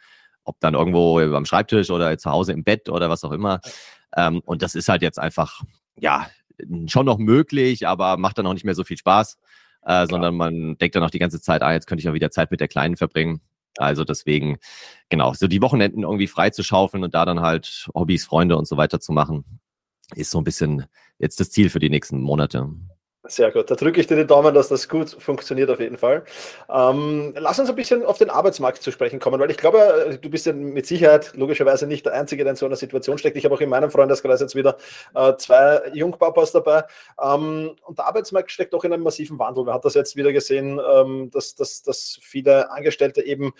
Ob 0.43 0.59
dann 0.59 0.75
irgendwo 0.75 1.19
am 1.19 1.45
Schreibtisch 1.45 1.89
oder 1.89 2.17
zu 2.17 2.31
Hause 2.31 2.53
im 2.53 2.63
Bett 2.63 2.89
oder 2.89 3.09
was 3.09 3.23
auch 3.23 3.31
immer. 3.31 3.59
Ähm, 4.15 4.41
und 4.45 4.61
das 4.61 4.75
ist 4.75 4.87
halt 4.87 5.01
jetzt 5.01 5.19
einfach, 5.19 5.61
ja, 5.97 6.27
schon 6.87 7.05
noch 7.05 7.17
möglich, 7.17 7.87
aber 7.87 8.17
macht 8.17 8.37
dann 8.37 8.47
auch 8.47 8.53
nicht 8.53 8.65
mehr 8.65 8.75
so 8.75 8.83
viel 8.83 8.97
Spaß. 8.97 9.37
Äh, 9.85 10.07
sondern 10.07 10.35
man 10.35 10.77
denkt 10.77 10.95
dann 10.95 11.03
auch 11.03 11.09
die 11.09 11.19
ganze 11.19 11.41
Zeit, 11.41 11.61
ah, 11.61 11.71
jetzt 11.71 11.87
könnte 11.87 12.01
ich 12.01 12.09
auch 12.09 12.13
wieder 12.13 12.31
Zeit 12.31 12.51
mit 12.51 12.59
der 12.59 12.67
Kleinen 12.67 12.97
verbringen. 12.97 13.41
Also 13.77 14.03
deswegen, 14.03 14.57
genau, 15.09 15.33
so 15.33 15.47
die 15.47 15.61
Wochenenden 15.61 16.03
irgendwie 16.03 16.27
frei 16.27 16.49
zu 16.49 16.63
schaufeln 16.63 17.03
und 17.03 17.13
da 17.13 17.25
dann 17.25 17.41
halt 17.41 17.87
Hobbys, 17.93 18.25
Freunde 18.25 18.57
und 18.57 18.67
so 18.67 18.77
weiter 18.77 18.99
zu 18.99 19.11
machen, 19.11 19.59
ist 20.15 20.31
so 20.31 20.39
ein 20.39 20.43
bisschen 20.43 20.85
jetzt 21.17 21.39
das 21.39 21.51
Ziel 21.51 21.69
für 21.69 21.79
die 21.79 21.89
nächsten 21.89 22.21
Monate. 22.21 22.69
Sehr 23.29 23.51
gut. 23.51 23.69
Da 23.69 23.75
drücke 23.75 24.01
ich 24.01 24.07
dir 24.07 24.15
die 24.15 24.25
Daumen, 24.25 24.55
dass 24.55 24.69
das 24.69 24.89
gut 24.89 25.15
funktioniert 25.19 25.69
auf 25.69 25.79
jeden 25.79 25.97
Fall. 25.97 26.23
Ähm, 26.67 27.33
lass 27.37 27.59
uns 27.59 27.69
ein 27.69 27.75
bisschen 27.75 28.03
auf 28.03 28.17
den 28.17 28.31
Arbeitsmarkt 28.31 28.81
zu 28.81 28.91
sprechen 28.91 29.19
kommen, 29.19 29.39
weil 29.39 29.51
ich 29.51 29.57
glaube, 29.57 29.77
äh, 29.77 30.17
du 30.17 30.29
bist 30.29 30.47
ja 30.47 30.53
mit 30.53 30.87
Sicherheit 30.87 31.33
logischerweise 31.35 31.85
nicht 31.85 32.05
der 32.05 32.13
Einzige, 32.13 32.43
der 32.43 32.51
in 32.51 32.57
so 32.57 32.65
einer 32.65 32.75
Situation 32.75 33.19
steckt. 33.19 33.37
Ich 33.37 33.45
habe 33.45 33.53
auch 33.53 33.61
in 33.61 33.69
meinem 33.69 33.91
Freundeskreis 33.91 34.41
jetzt 34.41 34.55
wieder 34.55 34.77
äh, 35.13 35.35
zwei 35.37 35.81
Jungpapas 35.93 36.51
dabei. 36.53 36.83
Ähm, 37.21 37.75
und 37.83 37.99
der 37.99 38.07
Arbeitsmarkt 38.07 38.51
steckt 38.51 38.73
doch 38.73 38.83
in 38.83 38.93
einem 38.93 39.03
massiven 39.03 39.37
Wandel. 39.37 39.63
Man 39.63 39.75
hat 39.75 39.85
das 39.85 39.93
jetzt 39.93 40.15
wieder 40.15 40.33
gesehen, 40.33 40.81
ähm, 40.91 41.29
dass, 41.31 41.53
dass, 41.53 41.83
dass 41.83 42.17
viele 42.21 42.71
Angestellte 42.71 43.21
eben 43.21 43.53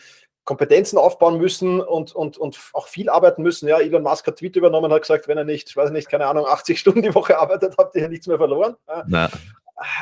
Kompetenzen 0.46 0.98
aufbauen 0.98 1.38
müssen 1.38 1.80
und, 1.80 2.16
und, 2.16 2.40
und 2.40 2.60
auch 2.74 2.88
viel 2.88 3.08
arbeiten 3.08 3.44
müssen. 3.44 3.70
Ja, 3.70 3.80
Elon 3.80 4.02
Musk 4.02 4.26
hat 4.26 4.38
Twitter 4.38 4.58
übernommen, 4.58 4.92
hat 4.92 5.04
gesagt, 5.04 5.28
wenn 5.28 5.38
er 5.38 5.44
nicht, 5.44 5.70
ich 5.70 5.78
weiß 5.78 5.92
nicht, 5.92 6.10
keine 6.10 6.26
Ahnung, 6.26 6.48
80 6.48 6.80
Stunden 6.80 7.04
die 7.04 7.14
Woche 7.14 7.38
arbeitet, 7.38 7.76
habt 7.78 7.96
ihr 7.96 8.10
nichts 8.10 8.26
mehr 8.26 8.40
verloren. 8.40 8.76
Ja 9.08 9.30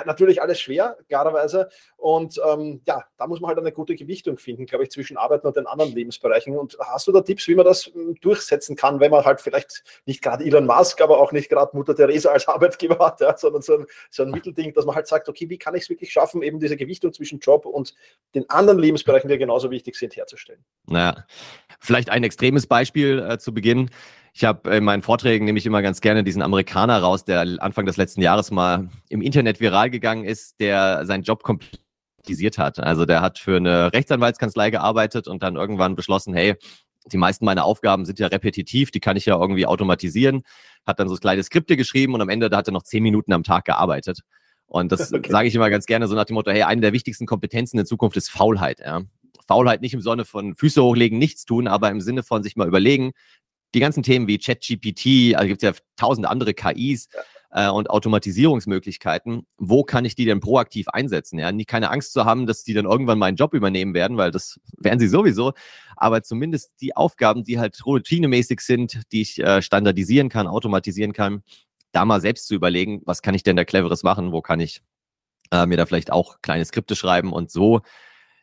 natürlich 0.06 0.42
alles 0.42 0.60
schwer, 0.60 0.98
klarerweise. 1.08 1.70
Und 1.96 2.40
ähm, 2.48 2.82
ja, 2.86 3.04
da 3.18 3.28
muss 3.28 3.40
man 3.40 3.50
halt 3.50 3.60
eine 3.60 3.72
gute 3.72 3.96
Gewichtung 3.96 4.38
finden, 4.38 4.66
glaube 4.66 4.84
ich, 4.84 4.92
zwischen 4.92 5.18
Arbeiten 5.18 5.48
und 5.48 5.56
den 5.56 5.68
anderen 5.68 5.94
Lebensbereichen. 5.94 6.58
Und 6.58 6.78
hast 6.80 7.08
du 7.08 7.12
da 7.12 7.22
Tipps, 7.22 7.48
wie 7.48 7.56
man 7.56 7.66
das 7.66 7.86
hm, 7.86 8.16
durchsetzen 8.22 8.76
kann, 8.76 9.00
wenn 9.00 9.12
man 9.12 9.26
halt 9.26 9.42
vielleicht 9.42 9.84
nicht 10.06 10.22
gerade 10.22 10.44
Elon 10.44 10.66
Musk, 10.66 11.02
aber 11.02 11.20
auch 11.20 11.32
nicht 11.32 11.50
gerade 11.50 11.76
Mutter 11.76 11.96
Teresa 11.96 12.32
als 12.32 12.48
Arbeitgeber 12.48 13.00
hat, 13.06 13.22
ja, 13.22 13.38
sondern 13.38 13.62
so 13.62 13.78
ein, 13.78 13.86
so 14.10 14.24
ein 14.24 14.32
Mittelding, 14.32 14.74
dass 14.74 14.86
man 14.86 14.96
halt 14.96 15.08
sagt, 15.08 15.30
okay, 15.30 15.50
wie 15.50 15.58
kann 15.58 15.76
ich 15.76 15.84
es 15.84 15.90
wirklich 15.90 16.12
schaffen, 16.12 16.42
eben 16.42 16.60
diese 16.60 16.78
Gewichtung 16.78 17.14
zwischen 17.14 17.40
Job 17.40 17.66
und 17.66 17.94
den 18.36 18.50
anderen 18.50 18.80
Lebensbereichen, 18.80 19.30
die 19.30 19.38
genauso 19.38 19.72
wichtig 19.72 19.96
sind, 19.96 20.16
herzustellen? 20.16 20.64
Naja, 20.86 21.26
vielleicht 21.80 22.10
ein 22.10 22.24
extremes 22.24 22.68
Beispiel 22.68 23.20
äh, 23.20 23.38
zu 23.38 23.54
Beginn. 23.54 23.90
Ich 24.38 24.44
habe 24.44 24.70
in 24.76 24.84
meinen 24.84 25.02
Vorträgen 25.02 25.46
nämlich 25.46 25.66
immer 25.66 25.82
ganz 25.82 26.00
gerne 26.00 26.24
diesen 26.24 26.44
Amerikaner 26.44 27.00
raus, 27.00 27.26
der 27.26 27.40
Anfang 27.58 27.88
des 27.88 27.98
letzten 27.98 28.22
Jahres 28.22 28.52
mal 28.52 28.88
im 29.10 29.24
Internet 29.24 29.60
viral 29.60 29.90
gegangen 29.90 30.26
ist, 30.26 30.60
der 30.60 31.08
seinen 31.08 31.24
Job 31.24 31.42
kompliziert 31.42 32.60
hat. 32.60 32.78
Also 32.78 33.08
der 33.08 33.22
hat 33.22 33.40
für 33.40 33.58
eine 33.58 33.92
Rechtsanwaltskanzlei 33.92 34.70
gearbeitet 34.70 35.28
und 35.28 35.42
dann 35.42 35.56
irgendwann 35.56 35.96
beschlossen, 35.96 36.36
hey, 36.36 36.54
die 37.12 37.18
meisten 37.18 37.46
meiner 37.46 37.66
Aufgaben 37.66 38.06
sind 38.06 38.20
ja 38.20 38.28
repetitiv, 38.28 38.92
die 38.92 39.00
kann 39.00 39.18
ich 39.18 39.26
ja 39.26 39.42
irgendwie 39.42 39.66
automatisieren. 39.66 40.44
Hat 40.86 41.00
dann 41.00 41.10
so 41.10 41.16
kleine 41.16 41.42
Skripte 41.42 41.76
geschrieben 41.76 42.14
und 42.14 42.22
am 42.22 42.30
Ende 42.30 42.52
da 42.52 42.58
hat 42.58 42.68
er 42.68 42.74
noch 42.74 42.84
zehn 42.84 43.02
Minuten 43.02 43.34
am 43.34 43.42
Tag 43.42 43.66
gearbeitet. 43.66 44.20
Und 44.68 44.92
das 44.92 45.12
okay. 45.14 45.32
sage 45.32 45.48
ich 45.48 45.56
immer 45.56 45.72
ganz 45.72 45.88
gerne 45.88 46.08
so 46.08 46.14
nach 46.14 46.26
dem 46.26 46.36
Motto, 46.36 46.52
hey, 46.52 46.62
eine 46.62 46.82
der 46.82 46.94
wichtigsten 46.94 47.26
Kompetenzen 47.26 47.80
in 47.80 47.88
Zukunft 47.88 48.16
ist 48.16 48.30
Faulheit. 48.30 48.82
Ja. 48.82 49.02
Faulheit 49.48 49.82
nicht 49.82 49.96
im 49.96 50.02
Sinne 50.02 50.26
von 50.26 50.56
Füße 50.56 50.84
hochlegen, 50.84 51.18
nichts 51.18 51.46
tun, 51.46 51.68
aber 51.68 51.90
im 51.90 52.02
Sinne 52.02 52.22
von 52.22 52.44
sich 52.44 52.56
mal 52.56 52.68
überlegen, 52.68 53.14
die 53.74 53.80
ganzen 53.80 54.04
Themen 54.04 54.28
wie 54.28 54.38
ChatGPT, 54.38 55.36
also 55.36 55.48
gibt 55.48 55.64
es 55.64 55.68
ja 55.68 55.74
tausend 55.96 56.26
andere 56.26 56.54
KIs 56.54 57.10
äh, 57.52 57.70
und 57.70 57.90
Automatisierungsmöglichkeiten. 57.90 59.46
Wo 59.58 59.84
kann 59.84 60.06
ich 60.06 60.16
die 60.16 60.26
denn 60.26 60.40
proaktiv 60.40 60.88
einsetzen? 60.90 61.40
Ja, 61.40 61.52
nicht 61.52 61.70
keine 61.70 61.92
Angst 61.92 62.14
zu 62.14 62.26
haben, 62.26 62.48
dass 62.48 62.64
die 62.64 62.74
dann 62.74 62.86
irgendwann 62.86 63.20
meinen 63.20 63.36
Job 63.36 63.54
übernehmen 63.54 63.94
werden, 63.94 64.18
weil 64.18 64.32
das 64.32 64.60
werden 64.78 65.00
sie 65.00 65.08
sowieso. 65.08 65.54
Aber 65.96 66.24
zumindest 66.24 66.74
die 66.82 66.96
Aufgaben, 66.96 67.44
die 67.44 67.60
halt 67.60 67.86
routinemäßig 67.86 68.62
sind, 68.62 69.02
die 69.12 69.22
ich 69.22 69.40
äh, 69.40 69.62
standardisieren 69.62 70.30
kann, 70.30 70.48
automatisieren 70.48 71.14
kann, 71.14 71.44
da 71.92 72.06
mal 72.06 72.22
selbst 72.22 72.48
zu 72.48 72.56
überlegen, 72.56 73.02
was 73.06 73.22
kann 73.22 73.36
ich 73.36 73.44
denn 73.44 73.56
da 73.56 73.66
cleveres 73.66 74.04
machen? 74.04 74.32
Wo 74.32 74.42
kann 74.42 74.60
ich 74.60 74.82
äh, 75.52 75.66
mir 75.66 75.78
da 75.78 75.86
vielleicht 75.86 76.12
auch 76.12 76.42
kleine 76.42 76.66
Skripte 76.66 76.96
schreiben 76.96 77.34
und 77.34 77.52
so 77.52 77.82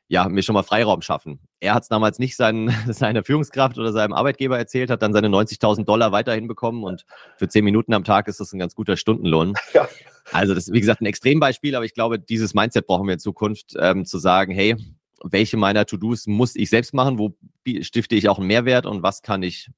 ja, 0.09 0.29
mir 0.29 0.43
schon 0.43 0.55
mal 0.55 0.63
Freiraum 0.63 1.03
schaffen. 1.03 1.41
Er 1.61 1.75
hat 1.75 1.85
es 1.85 1.89
damals 1.89 2.19
nicht 2.19 2.37
seinen, 2.37 2.69
seiner 2.93 3.25
Führungskraft 3.25 3.79
oder 3.79 3.93
seinem 3.93 4.13
Arbeitgeber 4.13 4.59
erzählt, 4.59 4.91
hat 4.91 5.03
dann 5.03 5.13
seine 5.13 5.29
90.000 5.29 5.85
Dollar 5.85 6.13
weiterhin 6.13 6.47
bekommen 6.47 6.85
und 6.85 7.05
für 7.37 7.49
zehn 7.49 7.65
Minuten 7.65 7.95
am 7.95 8.05
Tag 8.05 8.29
ist 8.29 8.41
das 8.41 8.53
ein 8.53 8.59
ganz 8.59 8.75
guter 8.75 8.97
Stundenlohn. 8.97 9.55
Ja. 9.73 9.89
Also 10.33 10.55
das 10.55 10.69
ist, 10.69 10.73
wie 10.73 10.81
gesagt, 10.81 11.01
ein 11.01 11.07
Extrembeispiel, 11.07 11.75
aber 11.75 11.85
ich 11.85 11.95
glaube, 11.95 12.19
dieses 12.19 12.55
Mindset 12.55 12.87
brauchen 12.87 13.07
wir 13.07 13.15
in 13.15 13.19
Zukunft, 13.19 13.75
ähm, 13.79 14.07
zu 14.07 14.19
sagen, 14.19 14.55
hey, 14.55 14.77
welche 15.23 15.57
meiner 15.57 15.85
To-Dos 15.85 16.27
muss 16.27 16.55
ich 16.55 16.71
selbst 16.71 16.95
machen, 16.95 17.19
wo 17.19 17.37
stifte 17.81 18.15
ich 18.15 18.29
auch 18.29 18.39
einen 18.39 18.47
Mehrwert 18.47 18.87
und 18.87 19.03
was 19.03 19.23
kann 19.23 19.43
ich 19.43 19.71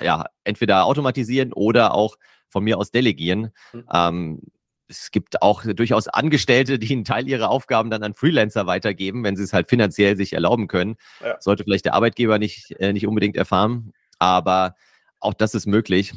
ja 0.00 0.26
entweder 0.44 0.86
automatisieren 0.86 1.52
oder 1.52 1.94
auch 1.94 2.16
von 2.48 2.64
mir 2.64 2.78
aus 2.78 2.90
delegieren. 2.90 3.52
Mhm. 3.72 3.84
Ähm, 3.92 4.42
es 4.88 5.10
gibt 5.10 5.42
auch 5.42 5.64
durchaus 5.64 6.08
Angestellte, 6.08 6.78
die 6.78 6.92
einen 6.92 7.04
Teil 7.04 7.28
ihrer 7.28 7.50
Aufgaben 7.50 7.90
dann 7.90 8.02
an 8.02 8.14
Freelancer 8.14 8.66
weitergeben, 8.66 9.22
wenn 9.22 9.36
sie 9.36 9.42
es 9.42 9.52
halt 9.52 9.68
finanziell 9.68 10.16
sich 10.16 10.32
erlauben 10.32 10.66
können. 10.66 10.96
Ja. 11.22 11.36
Sollte 11.40 11.64
vielleicht 11.64 11.84
der 11.84 11.94
Arbeitgeber 11.94 12.38
nicht, 12.38 12.72
äh, 12.80 12.92
nicht 12.92 13.06
unbedingt 13.06 13.36
erfahren. 13.36 13.92
Aber 14.18 14.74
auch 15.20 15.34
das 15.34 15.54
ist 15.54 15.66
möglich, 15.66 16.12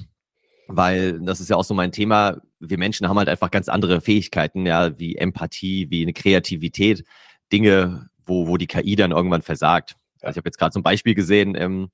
weil 0.68 1.20
das 1.20 1.42
ist 1.42 1.50
ja 1.50 1.58
auch 1.58 1.63
so 1.63 1.74
mein 1.74 1.92
Thema. 1.92 2.38
Wir 2.60 2.78
Menschen 2.78 3.10
haben 3.10 3.18
halt 3.18 3.30
einfach 3.30 3.51
ganz 3.51 3.68
andere 3.68 4.00
Fähigkeiten, 4.01 4.66
ja, 4.66 4.98
wie 4.98 5.18
Empathie, 5.18 5.90
wie 5.90 6.04
eine 6.04 6.13
Kreativität, 6.13 7.04
Dinge, 7.51 8.10
wo, 8.25 8.48
wo 8.48 8.58
die 8.58 8.68
KI 8.68 8.96
dann 8.96 9.12
irgendwann 9.12 9.42
versagt. 9.42 9.96
Also 10.22 10.32
ich 10.32 10.38
habe 10.38 10.48
jetzt 10.48 10.58
gerade 10.58 10.72
zum 10.72 10.84
Beispiel 10.84 11.16
gesehen, 11.16 11.56
ähm, 11.56 11.90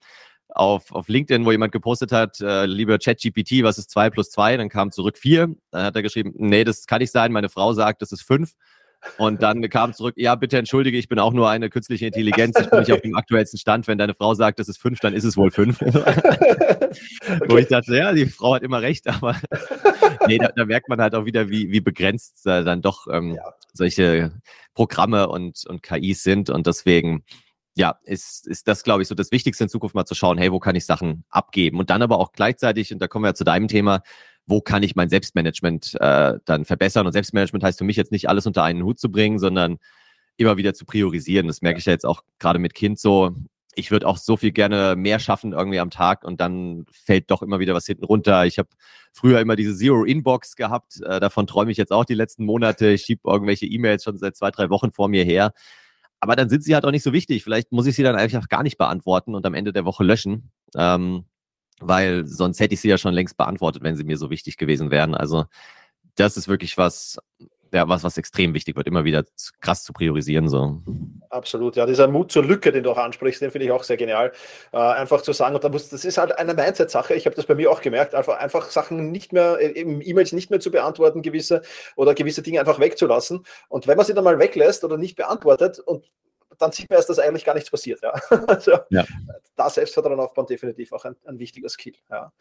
auf, 0.50 0.92
auf 0.92 1.08
LinkedIn, 1.08 1.46
wo 1.46 1.52
jemand 1.52 1.72
gepostet 1.72 2.12
hat, 2.12 2.40
äh, 2.42 2.66
lieber 2.66 2.98
ChatGPT, 2.98 3.64
was 3.64 3.78
ist 3.78 3.92
2 3.92 4.10
plus 4.10 4.30
2? 4.32 4.58
Dann 4.58 4.70
kam 4.70 4.92
zurück 4.92 5.18
4. 5.18 5.56
Dann 5.72 5.84
hat 5.84 5.96
er 5.96 6.02
geschrieben, 6.02 6.34
nee, 6.36 6.64
das 6.64 6.88
kann 6.88 7.00
nicht 7.00 7.12
sein. 7.12 7.32
Meine 7.32 7.50
Frau 7.50 7.74
sagt, 7.74 8.02
das 8.02 8.12
ist 8.12 8.22
5. 8.24 8.54
Und 9.18 9.42
dann 9.42 9.62
kam 9.70 9.94
zurück, 9.94 10.16
ja, 10.18 10.36
bitte 10.36 10.58
entschuldige, 10.58 10.98
ich 10.98 11.08
bin 11.08 11.20
auch 11.20 11.32
nur 11.32 11.50
eine 11.50 11.70
künstliche 11.70 12.08
Intelligenz, 12.08 12.60
ich 12.60 12.70
bin 12.70 12.80
nicht 12.80 12.92
auf 12.92 13.02
dem 13.02 13.16
aktuellsten 13.16 13.60
Stand. 13.60 13.88
Wenn 13.88 13.98
deine 13.98 14.16
Frau 14.16 14.34
sagt, 14.34 14.60
das 14.60 14.68
ist 14.68 14.80
5, 14.80 15.00
dann 15.00 15.14
ist 15.14 15.24
es 15.24 15.38
wohl 15.38 15.52
5. 15.52 15.82
okay. 15.82 17.40
Wo 17.48 17.58
ich 17.58 17.68
dachte, 17.68 17.96
ja, 17.96 18.12
die 18.14 18.26
Frau 18.26 18.56
hat 18.56 18.64
immer 18.64 18.82
recht, 18.82 19.08
aber 19.08 19.36
nee, 20.28 20.38
da, 20.38 20.50
da 20.56 20.66
merkt 20.66 20.90
man 20.90 21.00
halt 21.00 21.16
auch 21.16 21.26
wieder, 21.26 21.50
wie, 21.50 21.72
wie 21.72 21.80
begrenzt 21.80 22.46
äh, 22.48 22.64
dann 22.64 22.82
doch 22.82 23.08
ähm, 23.12 23.36
ja. 23.36 23.54
solche 23.74 24.32
Programme 24.74 25.30
und, 25.30 25.66
und 25.68 25.84
KIs 25.84 26.24
sind. 26.24 26.50
Und 26.50 26.68
deswegen 26.68 27.24
ja, 27.78 28.00
ist, 28.04 28.48
ist 28.48 28.68
das, 28.68 28.84
glaube 28.84 29.04
ich, 29.04 29.08
so 29.08 29.14
das 29.14 29.32
Wichtigste 29.32 29.64
in 29.64 29.70
Zukunft 29.70 29.94
mal 29.94 30.06
zu 30.06 30.16
schauen, 30.16 30.40
hey, 30.40 30.52
wo 30.52 30.60
kann 30.60 30.76
ich 30.76 30.86
Sachen 30.86 31.24
abgeben? 31.30 31.78
Und 31.78 31.92
dann 31.92 32.02
aber 32.02 32.18
auch 32.18 32.32
gleichzeitig, 32.32 32.92
und 32.92 33.00
da 33.00 33.08
kommen 33.08 33.24
wir 33.24 33.30
ja 33.30 33.36
zu 33.36 33.44
deinem 33.44 33.68
Thema, 33.68 34.02
wo 34.48 34.62
kann 34.62 34.82
ich 34.82 34.96
mein 34.96 35.10
Selbstmanagement 35.10 35.96
äh, 36.00 36.40
dann 36.46 36.66
verbessern? 36.66 37.06
Und 37.06 37.14
Selbstmanagement 37.14 37.64
heißt 37.64 37.78
für 37.78 37.86
mich 37.86 37.96
jetzt 37.96 38.12
nicht 38.12 38.30
alles 38.30 38.48
unter 38.48 38.64
einen 38.64 38.84
Hut 38.84 39.00
zu 39.00 39.12
bringen, 39.12 39.38
sondern 39.38 39.78
immer 40.38 40.58
wieder 40.58 40.74
zu 40.74 40.86
priorisieren. 40.86 41.48
Das 41.48 41.62
merke 41.62 41.78
ich 41.80 41.86
ja 41.86 41.92
jetzt 41.92 42.06
auch 42.06 42.24
gerade 42.40 42.58
mit 42.58 42.74
Kind 42.74 43.00
so. 43.00 43.36
Ich 43.76 43.92
würde 43.92 44.08
auch 44.08 44.18
so 44.18 44.38
viel 44.38 44.52
gerne 44.52 44.96
mehr 44.96 45.20
schaffen 45.20 45.54
irgendwie 45.54 45.80
am 45.80 45.92
Tag 45.92 46.24
und 46.24 46.42
dann 46.42 46.88
fällt 46.92 47.30
doch 47.30 47.44
immer 47.44 47.60
wieder 47.60 47.76
was 47.76 47.86
hinten 47.86 48.06
runter. 48.06 48.48
Ich 48.48 48.58
habe 48.58 48.70
früher 49.14 49.40
immer 49.40 49.56
diese 49.56 49.76
Zero 49.76 50.04
Inbox 50.04 50.56
gehabt. 50.56 51.00
Äh, 51.02 51.20
davon 51.20 51.46
träume 51.46 51.72
ich 51.72 51.78
jetzt 51.78 51.92
auch 51.92 52.06
die 52.06 52.16
letzten 52.16 52.44
Monate. 52.44 52.90
Ich 52.90 53.04
schiebe 53.04 53.30
irgendwelche 53.30 53.68
E-Mails 53.68 54.04
schon 54.04 54.18
seit 54.18 54.36
zwei, 54.36 54.50
drei 54.50 54.72
Wochen 54.72 54.92
vor 54.92 55.10
mir 55.10 55.24
her 55.24 55.54
aber 56.20 56.36
dann 56.36 56.50
sind 56.50 56.64
sie 56.64 56.74
halt 56.74 56.86
auch 56.86 56.92
nicht 56.92 57.04
so 57.04 57.14
wichtig. 57.14 57.44
Vielleicht 57.44 57.72
muss 57.72 57.86
ich 57.86 57.96
sie 57.96 58.04
dann 58.04 58.16
einfach 58.16 58.50
gar 58.50 58.64
nicht 58.64 58.78
beantworten 58.78 59.36
und 59.36 59.46
am 59.46 59.54
Ende 59.54 59.74
der 59.74 59.86
Woche 59.86 60.04
löschen, 60.04 60.52
ähm, 60.76 61.26
weil 61.80 62.26
sonst 62.26 62.60
hätte 62.60 62.74
ich 62.74 62.82
sie 62.82 62.90
ja 62.90 62.98
schon 62.98 63.14
längst 63.14 63.38
beantwortet, 63.38 63.84
wenn 63.84 63.96
sie 63.96 64.04
mir 64.04 64.18
so 64.18 64.30
wichtig 64.30 64.58
gewesen 64.58 64.92
wären. 64.92 65.16
Also 65.16 65.46
das 66.16 66.38
ist 66.38 66.48
wirklich 66.48 66.78
was, 66.78 67.20
ja, 67.74 67.88
was, 67.88 68.04
was 68.04 68.18
extrem 68.18 68.54
wichtig 68.54 68.76
wird, 68.76 68.88
immer 68.88 69.04
wieder 69.04 69.24
krass 69.62 69.84
zu 69.84 69.94
priorisieren. 69.94 70.50
So. 70.50 70.82
Absolut, 71.30 71.76
ja, 71.76 71.86
dieser 71.86 72.08
Mut 72.08 72.32
zur 72.32 72.44
Lücke, 72.44 72.72
den 72.72 72.84
du 72.84 72.92
auch 72.92 72.98
ansprichst, 72.98 73.42
den 73.42 73.52
finde 73.52 73.66
ich 73.66 73.72
auch 73.72 73.84
sehr 73.84 73.98
genial. 73.98 74.32
Äh, 74.72 74.78
einfach 74.78 75.22
zu 75.22 75.34
sagen, 75.34 75.56
und 75.56 75.64
da 75.64 75.70
muss, 75.70 75.90
das 75.90 76.06
ist 76.06 76.18
halt 76.18 76.38
eine 76.38 76.54
Mindset-Sache. 76.54 77.14
Ich 77.14 77.26
habe 77.26 77.36
das 77.36 77.46
bei 77.46 77.56
mir 77.56 77.72
auch 77.72 77.82
gemerkt, 77.82 78.16
einfach, 78.16 78.38
einfach 78.38 78.70
Sachen 78.70 79.12
nicht 79.12 79.34
mehr, 79.34 79.58
äh, 79.60 79.82
E-Mails 79.82 80.32
nicht 80.32 80.50
mehr 80.50 80.60
zu 80.60 80.72
beantworten, 80.72 81.22
gewisse 81.22 81.62
oder 81.96 82.14
gewisse 82.14 82.42
Dinge 82.42 82.60
einfach 82.60 82.80
wegzulassen. 82.80 83.46
Und 83.70 83.88
wenn 83.88 83.98
man 83.98 84.06
sie 84.06 84.14
dann 84.14 84.24
mal 84.24 84.40
weglässt 84.40 84.84
oder 84.84 84.98
nicht 84.98 85.16
beantwortet 85.16 85.80
und 85.80 86.06
dann 86.58 86.72
sieht 86.72 86.90
man 86.90 86.98
erst, 86.98 87.10
dass 87.10 87.20
eigentlich 87.20 87.46
gar 87.46 87.56
nichts 87.56 87.70
passiert. 87.70 88.02
Ja. 88.02 88.14
Also, 88.48 88.72
ja. 88.90 89.06
Da 89.56 89.70
Selbstvertrauen 89.70 90.20
aufbauen, 90.20 90.46
definitiv 90.46 90.94
auch 90.94 91.04
ein, 91.06 91.16
ein 91.26 91.40
wichtiger 91.40 91.70
Skill. 91.70 91.96
Ja. 92.10 92.32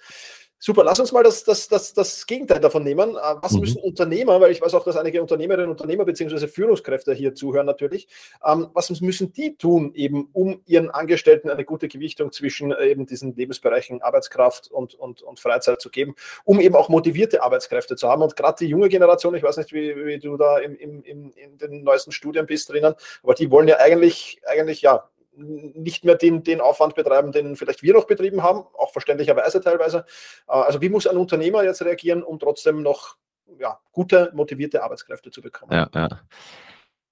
Super, 0.59 0.85
lass 0.85 0.99
uns 0.99 1.13
mal 1.13 1.23
das, 1.23 1.45
das, 1.45 1.69
das, 1.69 1.93
das 1.93 2.27
Gegenteil 2.27 2.61
davon 2.61 2.83
nehmen. 2.83 3.11
Äh, 3.11 3.35
was 3.43 3.53
mhm. 3.53 3.61
müssen 3.61 3.83
Unternehmer, 3.83 4.41
weil 4.41 4.53
ich 4.53 4.63
weiß 4.63 4.73
auch, 4.75 4.85
dass 4.85 4.97
einige 4.97 5.21
Unternehmerinnen 5.21 5.69
und 5.69 5.73
Unternehmer 5.73 6.07
bzw. 6.07 6.47
Führungskräfte 6.47 7.13
hier 7.13 7.35
zuhören 7.35 7.67
natürlich, 7.67 8.09
ähm, 8.45 8.69
was 8.73 8.91
müssen 9.03 9.33
die 9.33 9.57
tun, 9.57 9.93
eben 9.95 10.31
um 10.33 10.63
ihren 10.65 10.91
Angestellten 10.91 11.51
eine 11.51 11.65
gute 11.65 11.89
Gewichtung 11.89 12.33
zwischen 12.33 12.73
äh, 12.73 12.87
eben 12.87 13.07
diesen 13.07 13.37
Lebensbereichen 13.37 14.01
Arbeitskraft 14.01 14.71
und, 14.71 14.95
und, 14.95 15.21
und 15.23 15.41
Freizeit 15.41 15.81
zu 15.81 15.91
geben, 15.91 16.15
um 16.45 16.59
eben 16.59 16.75
auch 16.75 16.89
motivierte 16.89 17.43
Arbeitskräfte 17.43 17.97
zu 17.97 18.09
haben. 18.09 18.23
Und 18.23 18.35
gerade 18.35 18.57
die 18.61 18.67
junge 18.67 18.89
Generation, 18.89 19.35
ich 19.35 19.43
weiß 19.43 19.59
nicht, 19.59 19.75
wie, 19.75 19.95
wie 20.07 20.19
du 20.19 20.39
da 20.39 20.59
im, 20.59 20.75
im, 20.77 21.03
im, 21.03 21.33
in 21.33 21.59
den 21.59 21.85
neuesten 21.85 22.13
Studien 22.13 22.47
bist 22.47 22.71
drinnen, 22.71 22.95
aber 23.23 23.35
die 23.35 23.51
wollen 23.51 23.69
ja 23.69 23.77
eigentlich, 23.77 24.06
eigentlich 24.47 24.83
ja 24.83 25.09
nicht 25.37 26.05
mehr 26.05 26.15
den, 26.15 26.43
den 26.43 26.61
Aufwand 26.61 26.95
betreiben, 26.95 27.33
den 27.33 27.57
vielleicht 27.57 27.83
wir 27.83 27.93
noch 27.93 28.07
betrieben 28.07 28.43
haben, 28.43 28.61
auch 28.79 28.93
verständlicherweise 28.93 29.61
teilweise. 29.61 30.07
Äh, 30.49 30.53
also 30.53 30.81
wie 30.81 30.89
muss 30.89 31.07
ein 31.07 31.17
Unternehmer 31.17 31.63
jetzt 31.63 31.83
reagieren, 31.83 32.23
um 32.23 32.39
trotzdem 32.39 32.83
noch 32.83 33.17
ja, 33.59 33.79
gute, 33.93 34.33
motivierte 34.35 34.83
Arbeitskräfte 34.83 35.31
zu 35.31 35.43
bekommen? 35.43 35.73
Ja, 35.73 35.89
ja. 35.95 36.09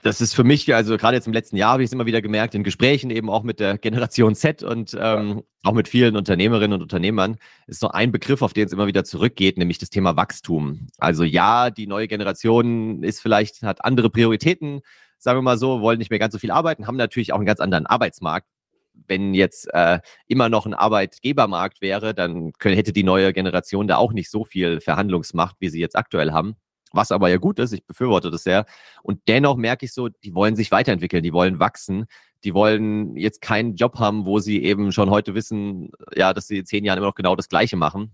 Das 0.04 0.20
ist 0.20 0.34
für 0.34 0.44
mich, 0.44 0.74
also 0.74 0.98
gerade 0.98 1.16
jetzt 1.16 1.26
im 1.26 1.32
letzten 1.32 1.56
Jahr 1.56 1.72
habe 1.72 1.82
ich 1.82 1.88
es 1.88 1.92
immer 1.94 2.04
wieder 2.04 2.20
gemerkt, 2.20 2.54
in 2.54 2.62
Gesprächen 2.62 3.08
eben 3.08 3.30
auch 3.30 3.42
mit 3.42 3.58
der 3.58 3.78
Generation 3.78 4.34
Z 4.34 4.62
und 4.62 4.94
ähm, 5.00 5.44
auch 5.62 5.72
mit 5.72 5.88
vielen 5.88 6.14
Unternehmerinnen 6.14 6.74
und 6.74 6.82
Unternehmern, 6.82 7.38
ist 7.66 7.80
so 7.80 7.88
ein 7.88 8.12
Begriff, 8.12 8.42
auf 8.42 8.52
den 8.52 8.66
es 8.66 8.74
immer 8.74 8.86
wieder 8.86 9.04
zurückgeht, 9.04 9.56
nämlich 9.56 9.78
das 9.78 9.88
Thema 9.88 10.14
Wachstum. 10.14 10.88
Also 10.98 11.24
ja, 11.24 11.70
die 11.70 11.86
neue 11.86 12.06
Generation 12.06 13.02
ist 13.02 13.22
vielleicht, 13.22 13.62
hat 13.62 13.82
andere 13.82 14.10
Prioritäten, 14.10 14.82
sagen 15.24 15.38
wir 15.38 15.42
mal 15.42 15.56
so, 15.56 15.80
wollen 15.80 15.98
nicht 15.98 16.10
mehr 16.10 16.18
ganz 16.18 16.34
so 16.34 16.38
viel 16.38 16.50
arbeiten, 16.50 16.86
haben 16.86 16.96
natürlich 16.96 17.32
auch 17.32 17.38
einen 17.38 17.46
ganz 17.46 17.58
anderen 17.58 17.86
Arbeitsmarkt. 17.86 18.46
Wenn 19.08 19.32
jetzt 19.32 19.72
äh, 19.72 20.00
immer 20.28 20.50
noch 20.50 20.66
ein 20.66 20.74
Arbeitgebermarkt 20.74 21.80
wäre, 21.80 22.14
dann 22.14 22.52
könnte, 22.58 22.76
hätte 22.76 22.92
die 22.92 23.02
neue 23.02 23.32
Generation 23.32 23.88
da 23.88 23.96
auch 23.96 24.12
nicht 24.12 24.30
so 24.30 24.44
viel 24.44 24.82
Verhandlungsmacht, 24.82 25.56
wie 25.60 25.70
sie 25.70 25.80
jetzt 25.80 25.96
aktuell 25.96 26.32
haben. 26.32 26.56
Was 26.92 27.10
aber 27.10 27.30
ja 27.30 27.38
gut 27.38 27.58
ist, 27.58 27.72
ich 27.72 27.86
befürworte 27.86 28.30
das 28.30 28.44
sehr. 28.44 28.66
Und 29.02 29.18
dennoch 29.26 29.56
merke 29.56 29.86
ich 29.86 29.94
so, 29.94 30.10
die 30.10 30.34
wollen 30.34 30.56
sich 30.56 30.70
weiterentwickeln, 30.70 31.22
die 31.22 31.32
wollen 31.32 31.58
wachsen, 31.58 32.04
die 32.44 32.52
wollen 32.52 33.16
jetzt 33.16 33.40
keinen 33.40 33.76
Job 33.76 33.98
haben, 33.98 34.26
wo 34.26 34.38
sie 34.38 34.62
eben 34.62 34.92
schon 34.92 35.08
heute 35.08 35.34
wissen, 35.34 35.90
ja, 36.14 36.34
dass 36.34 36.48
sie 36.48 36.58
in 36.58 36.66
zehn 36.66 36.84
Jahren 36.84 36.98
immer 36.98 37.08
noch 37.08 37.14
genau 37.14 37.34
das 37.34 37.48
Gleiche 37.48 37.76
machen. 37.76 38.12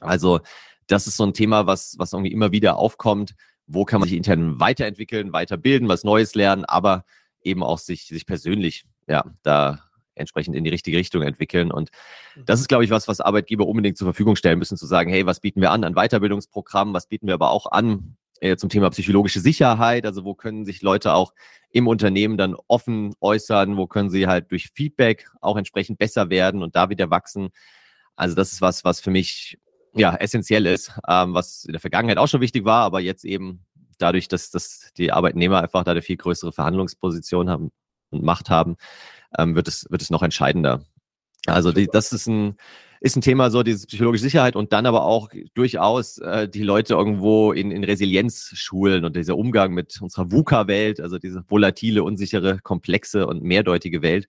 Also 0.00 0.40
das 0.86 1.06
ist 1.06 1.16
so 1.16 1.24
ein 1.24 1.32
Thema, 1.32 1.66
was, 1.66 1.94
was 1.98 2.12
irgendwie 2.12 2.32
immer 2.32 2.52
wieder 2.52 2.76
aufkommt 2.76 3.34
wo 3.66 3.84
kann 3.84 4.00
man 4.00 4.08
sich 4.08 4.16
intern 4.16 4.60
weiterentwickeln, 4.60 5.32
weiterbilden, 5.32 5.88
was 5.88 6.04
Neues 6.04 6.34
lernen, 6.34 6.64
aber 6.64 7.04
eben 7.42 7.62
auch 7.62 7.78
sich, 7.78 8.06
sich 8.06 8.26
persönlich, 8.26 8.84
ja, 9.08 9.24
da 9.42 9.80
entsprechend 10.14 10.54
in 10.56 10.64
die 10.64 10.70
richtige 10.70 10.98
Richtung 10.98 11.22
entwickeln. 11.22 11.70
Und 11.70 11.90
mhm. 12.36 12.44
das 12.44 12.60
ist, 12.60 12.68
glaube 12.68 12.84
ich, 12.84 12.90
was, 12.90 13.08
was 13.08 13.20
Arbeitgeber 13.20 13.66
unbedingt 13.66 13.96
zur 13.96 14.06
Verfügung 14.06 14.36
stellen 14.36 14.58
müssen, 14.58 14.76
zu 14.76 14.86
sagen, 14.86 15.10
hey, 15.10 15.26
was 15.26 15.40
bieten 15.40 15.60
wir 15.60 15.70
an 15.70 15.84
an 15.84 15.94
Weiterbildungsprogrammen, 15.94 16.94
was 16.94 17.06
bieten 17.06 17.26
wir 17.26 17.34
aber 17.34 17.50
auch 17.50 17.70
an 17.70 18.16
äh, 18.40 18.56
zum 18.56 18.68
Thema 18.68 18.90
psychologische 18.90 19.40
Sicherheit, 19.40 20.04
also 20.04 20.24
wo 20.24 20.34
können 20.34 20.64
sich 20.64 20.82
Leute 20.82 21.14
auch 21.14 21.32
im 21.70 21.88
Unternehmen 21.88 22.36
dann 22.36 22.56
offen 22.68 23.14
äußern, 23.20 23.76
wo 23.76 23.86
können 23.86 24.10
sie 24.10 24.26
halt 24.26 24.50
durch 24.50 24.70
Feedback 24.74 25.30
auch 25.40 25.56
entsprechend 25.56 25.98
besser 25.98 26.28
werden 26.28 26.62
und 26.62 26.76
da 26.76 26.90
wieder 26.90 27.10
wachsen. 27.10 27.50
Also 28.14 28.34
das 28.34 28.52
ist 28.52 28.60
was, 28.60 28.84
was 28.84 29.00
für 29.00 29.10
mich 29.10 29.58
ja, 29.94 30.14
essentiell 30.16 30.66
ist, 30.66 30.92
ähm, 31.08 31.34
was 31.34 31.64
in 31.64 31.72
der 31.72 31.80
Vergangenheit 31.80 32.18
auch 32.18 32.28
schon 32.28 32.40
wichtig 32.40 32.64
war, 32.64 32.84
aber 32.84 33.00
jetzt 33.00 33.24
eben 33.24 33.64
dadurch, 33.98 34.28
dass, 34.28 34.50
dass 34.50 34.90
die 34.96 35.12
Arbeitnehmer 35.12 35.62
einfach 35.62 35.84
da 35.84 35.92
eine 35.92 36.02
viel 36.02 36.16
größere 36.16 36.52
Verhandlungsposition 36.52 37.50
haben 37.50 37.70
und 38.10 38.22
Macht 38.22 38.50
haben, 38.50 38.76
ähm, 39.38 39.54
wird, 39.54 39.68
es, 39.68 39.86
wird 39.90 40.02
es 40.02 40.10
noch 40.10 40.22
entscheidender. 40.22 40.82
Also 41.46 41.72
die, 41.72 41.86
das 41.86 42.12
ist 42.12 42.26
ein, 42.26 42.56
ist 43.00 43.16
ein 43.16 43.22
Thema, 43.22 43.50
so 43.50 43.62
diese 43.62 43.86
psychologische 43.86 44.22
Sicherheit 44.22 44.54
und 44.54 44.72
dann 44.72 44.86
aber 44.86 45.04
auch 45.04 45.28
durchaus 45.54 46.18
äh, 46.18 46.48
die 46.48 46.62
Leute 46.62 46.94
irgendwo 46.94 47.52
in, 47.52 47.72
in 47.72 47.82
Resilienz 47.82 48.52
schulen 48.54 49.04
und 49.04 49.16
dieser 49.16 49.36
Umgang 49.36 49.72
mit 49.72 50.00
unserer 50.00 50.30
VUCA-Welt, 50.30 51.00
also 51.00 51.18
diese 51.18 51.44
volatile, 51.48 52.04
unsichere, 52.04 52.60
komplexe 52.60 53.26
und 53.26 53.42
mehrdeutige 53.42 54.02
Welt, 54.02 54.28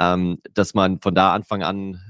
ähm, 0.00 0.38
dass 0.54 0.72
man 0.72 1.00
von 1.00 1.14
da 1.14 1.34
Anfang 1.34 1.62
an 1.62 2.00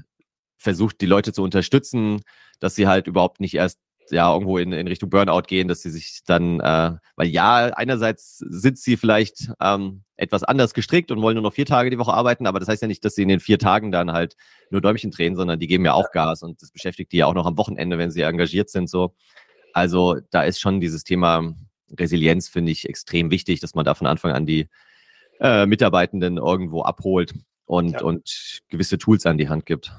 versucht, 0.59 1.01
die 1.01 1.07
Leute 1.07 1.33
zu 1.33 1.41
unterstützen, 1.41 2.21
dass 2.59 2.75
sie 2.75 2.87
halt 2.87 3.07
überhaupt 3.07 3.39
nicht 3.39 3.55
erst 3.55 3.79
ja 4.11 4.31
irgendwo 4.31 4.57
in, 4.57 4.71
in 4.73 4.87
Richtung 4.87 5.09
Burnout 5.09 5.43
gehen, 5.43 5.67
dass 5.67 5.81
sie 5.81 5.89
sich 5.89 6.21
dann, 6.25 6.59
äh, 6.59 6.93
weil 7.15 7.27
ja, 7.27 7.67
einerseits 7.75 8.37
sind 8.39 8.77
sie 8.77 8.97
vielleicht 8.97 9.51
ähm, 9.61 10.03
etwas 10.15 10.43
anders 10.43 10.73
gestrickt 10.73 11.11
und 11.11 11.21
wollen 11.21 11.35
nur 11.35 11.43
noch 11.43 11.53
vier 11.53 11.65
Tage 11.65 11.89
die 11.89 11.99
Woche 11.99 12.13
arbeiten, 12.13 12.47
aber 12.47 12.59
das 12.59 12.67
heißt 12.67 12.81
ja 12.81 12.87
nicht, 12.87 13.05
dass 13.05 13.15
sie 13.15 13.23
in 13.23 13.29
den 13.29 13.39
vier 13.39 13.59
Tagen 13.59 13.91
dann 13.91 14.11
halt 14.11 14.35
nur 14.71 14.81
Däumchen 14.81 15.11
drehen, 15.11 15.35
sondern 15.35 15.59
die 15.59 15.67
geben 15.67 15.85
ja 15.85 15.93
auch 15.93 16.11
Gas 16.11 16.43
und 16.43 16.61
das 16.61 16.71
beschäftigt 16.71 17.11
die 17.11 17.17
ja 17.17 17.25
auch 17.27 17.33
noch 17.33 17.45
am 17.45 17.57
Wochenende, 17.57 17.97
wenn 17.97 18.11
sie 18.11 18.21
engagiert 18.21 18.69
sind. 18.69 18.89
So, 18.89 19.15
also 19.73 20.17
da 20.31 20.43
ist 20.43 20.59
schon 20.59 20.81
dieses 20.81 21.03
Thema 21.03 21.53
Resilienz 21.97 22.49
finde 22.49 22.71
ich 22.71 22.87
extrem 22.87 23.31
wichtig, 23.31 23.59
dass 23.59 23.75
man 23.75 23.85
da 23.85 23.95
von 23.95 24.07
Anfang 24.07 24.31
an 24.31 24.45
die 24.45 24.67
äh, 25.39 25.65
Mitarbeitenden 25.65 26.37
irgendwo 26.37 26.83
abholt 26.83 27.33
und 27.65 27.93
ja. 27.93 28.01
und 28.01 28.61
gewisse 28.69 28.97
Tools 28.97 29.25
an 29.25 29.37
die 29.37 29.49
Hand 29.49 29.65
gibt. 29.65 29.91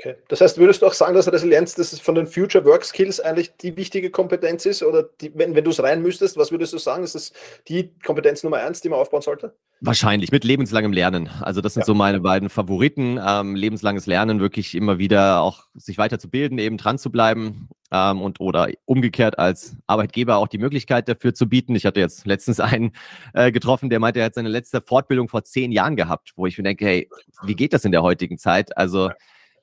Okay. 0.00 0.16
Das 0.28 0.40
heißt, 0.40 0.56
würdest 0.56 0.80
du 0.80 0.86
auch 0.86 0.94
sagen, 0.94 1.14
dass 1.14 1.30
Resilienz 1.30 1.74
das 1.74 1.98
von 2.00 2.14
den 2.14 2.26
Future 2.26 2.64
Work 2.64 2.84
Skills 2.84 3.20
eigentlich 3.20 3.54
die 3.56 3.76
wichtige 3.76 4.10
Kompetenz 4.10 4.64
ist? 4.64 4.82
Oder 4.82 5.02
die, 5.20 5.30
wenn, 5.34 5.54
wenn 5.54 5.62
du 5.62 5.70
es 5.70 5.82
rein 5.82 6.00
müsstest, 6.00 6.38
was 6.38 6.50
würdest 6.50 6.72
du 6.72 6.78
sagen? 6.78 7.04
Ist 7.04 7.14
das 7.14 7.32
die 7.68 7.90
Kompetenz 8.02 8.42
Nummer 8.42 8.58
eins, 8.58 8.80
die 8.80 8.88
man 8.88 8.98
aufbauen 8.98 9.20
sollte? 9.20 9.54
Wahrscheinlich 9.82 10.32
mit 10.32 10.44
lebenslangem 10.44 10.94
Lernen. 10.94 11.28
Also 11.42 11.60
das 11.60 11.74
sind 11.74 11.82
ja. 11.82 11.86
so 11.86 11.94
meine 11.94 12.20
beiden 12.20 12.48
Favoriten. 12.48 13.20
Ähm, 13.22 13.54
lebenslanges 13.54 14.06
Lernen, 14.06 14.40
wirklich 14.40 14.74
immer 14.74 14.98
wieder 14.98 15.42
auch 15.42 15.64
sich 15.74 15.98
weiterzubilden, 15.98 16.58
eben 16.58 16.78
dran 16.78 16.96
zu 16.96 17.10
bleiben 17.10 17.68
ähm, 17.92 18.22
und 18.22 18.40
oder 18.40 18.68
umgekehrt 18.86 19.38
als 19.38 19.76
Arbeitgeber 19.86 20.38
auch 20.38 20.48
die 20.48 20.58
Möglichkeit 20.58 21.10
dafür 21.10 21.34
zu 21.34 21.46
bieten. 21.46 21.74
Ich 21.74 21.84
hatte 21.84 22.00
jetzt 22.00 22.26
letztens 22.26 22.58
einen 22.58 22.92
äh, 23.34 23.52
getroffen, 23.52 23.90
der 23.90 24.00
meinte, 24.00 24.20
er 24.20 24.26
hat 24.26 24.34
seine 24.34 24.48
letzte 24.48 24.80
Fortbildung 24.80 25.28
vor 25.28 25.44
zehn 25.44 25.72
Jahren 25.72 25.96
gehabt, 25.96 26.32
wo 26.36 26.46
ich 26.46 26.56
mir 26.56 26.64
denke, 26.64 26.86
hey, 26.86 27.10
wie 27.42 27.54
geht 27.54 27.74
das 27.74 27.84
in 27.84 27.92
der 27.92 28.02
heutigen 28.02 28.38
Zeit? 28.38 28.74
Also 28.78 29.08
ja 29.08 29.14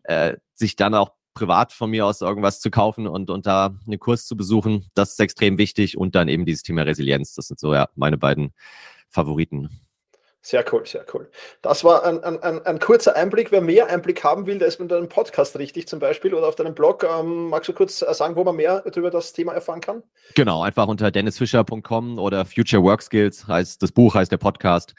äh, 0.08 0.38
sich 0.56 0.76
dann 0.76 0.94
auch 0.94 1.12
privat 1.34 1.72
von 1.72 1.92
mir 1.92 2.06
aus 2.06 2.22
irgendwas 2.22 2.60
zu 2.60 2.72
kaufen 2.72 3.08
und, 3.08 3.30
und 3.30 3.46
da 3.46 3.76
einen 3.86 4.00
Kurs 4.00 4.26
zu 4.26 4.36
besuchen, 4.36 4.88
das 4.96 5.12
ist 5.12 5.20
extrem 5.20 5.58
wichtig. 5.60 5.98
Und 5.98 6.16
dann 6.16 6.28
eben 6.28 6.46
dieses 6.46 6.64
Thema 6.64 6.82
Resilienz. 6.82 7.36
Das 7.36 7.48
sind 7.48 7.60
so 7.60 7.74
ja 7.74 7.90
meine 7.96 8.18
beiden 8.18 8.54
Favoriten. 9.10 9.70
Sehr 10.42 10.64
cool, 10.72 10.86
sehr 10.86 11.06
cool. 11.14 11.30
Das 11.62 11.84
war 11.84 12.06
ein, 12.06 12.24
ein, 12.24 12.66
ein, 12.66 12.80
kurzer 12.80 13.16
Einblick. 13.16 13.52
Wer 13.52 13.62
mehr 13.62 13.88
Einblick 13.88 14.24
haben 14.24 14.46
will, 14.46 14.60
der 14.60 14.70
ist 14.70 14.80
mit 14.80 14.90
deinem 14.90 15.10
Podcast 15.10 15.60
richtig 15.60 15.88
zum 15.88 16.00
Beispiel 16.00 16.34
oder 16.34 16.48
auf 16.48 16.56
deinem 16.56 16.74
Blog. 16.74 17.04
Ähm, 17.04 17.50
magst 17.50 17.68
du 17.68 17.74
kurz 17.74 18.02
äh, 18.02 18.14
sagen, 18.14 18.36
wo 18.36 18.44
man 18.44 18.56
mehr 18.56 18.84
über 18.96 19.12
das 19.12 19.34
Thema 19.34 19.54
erfahren 19.54 19.82
kann? 19.82 20.04
Genau, 20.36 20.64
einfach 20.64 20.88
unter 20.88 21.12
dennisfischer.com 21.12 22.18
oder 22.18 22.46
Future 22.46 22.82
Work 22.82 23.02
Skills 23.02 23.46
heißt 23.46 23.84
das 23.84 23.92
Buch, 23.92 24.16
heißt 24.16 24.32
der 24.32 24.38
Podcast. 24.38 24.96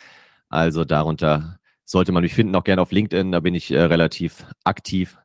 Also 0.51 0.85
darunter 0.85 1.59
sollte 1.89 2.13
man 2.13 2.23
mich 2.23 2.35
finden, 2.35 2.55
auch 2.55 2.65
gerne 2.65 2.83
auf 2.83 2.93
LinkedIn, 2.93 3.33
da 3.33 3.41
bin 3.41 3.55
ich 3.55 3.71
äh, 3.71 3.81
relativ 3.81 4.45
aktiv. 4.63 5.19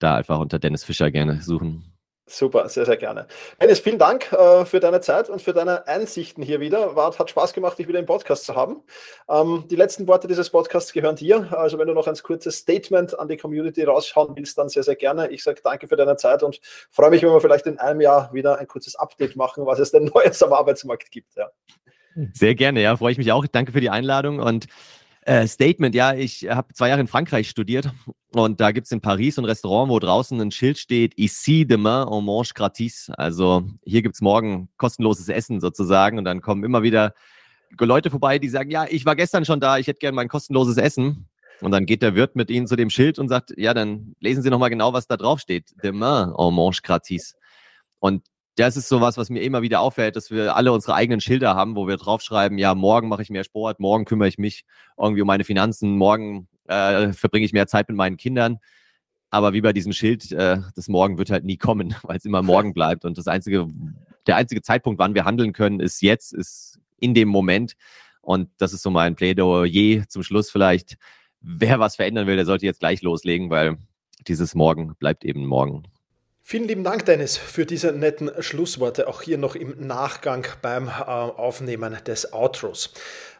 Da 0.00 0.16
einfach 0.16 0.38
unter 0.40 0.58
Dennis 0.58 0.82
Fischer 0.82 1.10
gerne 1.10 1.40
suchen. 1.40 1.84
Super, 2.26 2.68
sehr, 2.68 2.86
sehr 2.86 2.96
gerne. 2.96 3.26
Dennis, 3.60 3.80
vielen 3.80 3.98
Dank 3.98 4.32
äh, 4.32 4.64
für 4.64 4.80
deine 4.80 5.00
Zeit 5.00 5.28
und 5.28 5.42
für 5.42 5.52
deine 5.52 5.86
Einsichten 5.88 6.42
hier 6.42 6.60
wieder. 6.60 6.94
War, 6.94 7.16
hat 7.16 7.30
Spaß 7.30 7.52
gemacht, 7.52 7.78
dich 7.78 7.88
wieder 7.88 7.98
im 7.98 8.06
Podcast 8.06 8.44
zu 8.44 8.54
haben. 8.54 8.82
Ähm, 9.28 9.64
die 9.68 9.76
letzten 9.76 10.06
Worte 10.06 10.26
dieses 10.26 10.50
Podcasts 10.50 10.92
gehören 10.92 11.16
dir. 11.16 11.52
Also 11.52 11.78
wenn 11.78 11.88
du 11.88 11.94
noch 11.94 12.06
ein 12.06 12.14
kurzes 12.14 12.58
Statement 12.58 13.18
an 13.18 13.28
die 13.28 13.36
Community 13.36 13.82
rausschauen 13.82 14.34
willst, 14.36 14.56
dann 14.58 14.68
sehr, 14.68 14.84
sehr 14.84 14.96
gerne. 14.96 15.28
Ich 15.28 15.42
sage 15.42 15.60
danke 15.62 15.88
für 15.88 15.96
deine 15.96 16.16
Zeit 16.16 16.42
und 16.42 16.60
freue 16.90 17.10
mich, 17.10 17.22
wenn 17.22 17.30
wir 17.30 17.40
vielleicht 17.40 17.66
in 17.66 17.78
einem 17.78 18.00
Jahr 18.00 18.32
wieder 18.32 18.58
ein 18.58 18.68
kurzes 18.68 18.94
Update 18.96 19.36
machen, 19.36 19.66
was 19.66 19.80
es 19.80 19.90
denn 19.90 20.04
Neues 20.14 20.42
am 20.42 20.52
Arbeitsmarkt 20.52 21.10
gibt. 21.10 21.36
Ja. 21.36 21.50
Sehr 22.32 22.54
gerne, 22.54 22.80
ja, 22.80 22.96
freue 22.96 23.12
ich 23.12 23.18
mich 23.18 23.32
auch. 23.32 23.46
Danke 23.46 23.72
für 23.72 23.80
die 23.80 23.90
Einladung 23.90 24.38
und 24.38 24.66
äh, 25.22 25.46
Statement, 25.46 25.94
ja, 25.94 26.14
ich 26.14 26.48
habe 26.48 26.72
zwei 26.74 26.88
Jahre 26.88 27.00
in 27.00 27.06
Frankreich 27.06 27.48
studiert 27.48 27.90
und 28.32 28.60
da 28.60 28.72
gibt 28.72 28.86
es 28.86 28.92
in 28.92 29.00
Paris 29.00 29.38
ein 29.38 29.44
Restaurant, 29.44 29.90
wo 29.90 29.98
draußen 29.98 30.40
ein 30.40 30.50
Schild 30.50 30.78
steht, 30.78 31.18
Ici 31.18 31.66
demain 31.66 32.08
on 32.08 32.24
mange 32.24 32.48
gratis. 32.54 33.10
Also 33.16 33.64
hier 33.84 34.02
gibt 34.02 34.14
es 34.14 34.20
morgen 34.20 34.68
kostenloses 34.76 35.28
Essen 35.28 35.60
sozusagen 35.60 36.18
und 36.18 36.24
dann 36.24 36.40
kommen 36.40 36.64
immer 36.64 36.82
wieder 36.82 37.14
Leute 37.78 38.10
vorbei, 38.10 38.38
die 38.38 38.48
sagen, 38.48 38.70
ja, 38.70 38.86
ich 38.88 39.06
war 39.06 39.14
gestern 39.14 39.44
schon 39.44 39.60
da, 39.60 39.78
ich 39.78 39.86
hätte 39.86 39.98
gerne 40.00 40.16
mein 40.16 40.28
kostenloses 40.28 40.76
Essen. 40.76 41.28
Und 41.60 41.72
dann 41.72 41.84
geht 41.84 42.00
der 42.00 42.14
Wirt 42.14 42.36
mit 42.36 42.50
ihnen 42.50 42.66
zu 42.66 42.74
dem 42.74 42.88
Schild 42.88 43.18
und 43.18 43.28
sagt, 43.28 43.52
ja, 43.56 43.74
dann 43.74 44.14
lesen 44.20 44.42
Sie 44.42 44.48
nochmal 44.48 44.70
genau, 44.70 44.94
was 44.94 45.06
da 45.06 45.18
drauf 45.18 45.40
steht. 45.40 45.70
Demain 45.82 46.32
on 46.32 46.54
mange 46.54 46.76
gratis. 46.82 47.34
Und 47.98 48.26
das 48.60 48.76
ist 48.76 48.88
sowas, 48.88 49.16
was 49.16 49.30
mir 49.30 49.40
immer 49.42 49.62
wieder 49.62 49.80
auffällt, 49.80 50.16
dass 50.16 50.30
wir 50.30 50.56
alle 50.56 50.72
unsere 50.72 50.94
eigenen 50.94 51.20
Schilder 51.20 51.54
haben, 51.54 51.76
wo 51.76 51.86
wir 51.86 51.96
draufschreiben, 51.96 52.58
ja, 52.58 52.74
morgen 52.74 53.08
mache 53.08 53.22
ich 53.22 53.30
mehr 53.30 53.44
Sport, 53.44 53.80
morgen 53.80 54.04
kümmere 54.04 54.28
ich 54.28 54.38
mich 54.38 54.64
irgendwie 54.98 55.22
um 55.22 55.26
meine 55.26 55.44
Finanzen, 55.44 55.96
morgen 55.96 56.48
äh, 56.66 57.12
verbringe 57.12 57.44
ich 57.44 57.52
mehr 57.52 57.66
Zeit 57.66 57.88
mit 57.88 57.96
meinen 57.96 58.16
Kindern. 58.16 58.58
Aber 59.30 59.52
wie 59.52 59.60
bei 59.60 59.72
diesem 59.72 59.92
Schild, 59.92 60.32
äh, 60.32 60.58
das 60.74 60.88
Morgen 60.88 61.16
wird 61.16 61.30
halt 61.30 61.44
nie 61.44 61.56
kommen, 61.56 61.94
weil 62.02 62.16
es 62.16 62.24
immer 62.24 62.42
morgen 62.42 62.74
bleibt. 62.74 63.04
Und 63.04 63.16
das 63.16 63.28
einzige, 63.28 63.68
der 64.26 64.36
einzige 64.36 64.62
Zeitpunkt, 64.62 64.98
wann 64.98 65.14
wir 65.14 65.24
handeln 65.24 65.52
können, 65.52 65.80
ist 65.80 66.02
jetzt, 66.02 66.32
ist 66.32 66.78
in 66.98 67.14
dem 67.14 67.28
Moment. 67.28 67.74
Und 68.20 68.50
das 68.58 68.72
ist 68.72 68.82
so 68.82 68.90
mein 68.90 69.14
Plädoyer 69.14 70.08
zum 70.08 70.22
Schluss 70.22 70.50
vielleicht. 70.50 70.96
Wer 71.40 71.78
was 71.78 71.96
verändern 71.96 72.26
will, 72.26 72.36
der 72.36 72.44
sollte 72.44 72.66
jetzt 72.66 72.80
gleich 72.80 73.02
loslegen, 73.02 73.48
weil 73.50 73.78
dieses 74.26 74.54
Morgen 74.54 74.94
bleibt 74.96 75.24
eben 75.24 75.46
morgen. 75.46 75.84
Vielen 76.50 76.66
lieben 76.66 76.82
Dank, 76.82 77.04
Dennis, 77.04 77.36
für 77.36 77.64
diese 77.64 77.92
netten 77.92 78.28
Schlussworte, 78.42 79.06
auch 79.06 79.22
hier 79.22 79.38
noch 79.38 79.54
im 79.54 79.86
Nachgang 79.86 80.44
beim 80.62 80.88
äh, 80.88 80.90
Aufnehmen 80.90 81.96
des 82.04 82.32
Outros. 82.32 82.90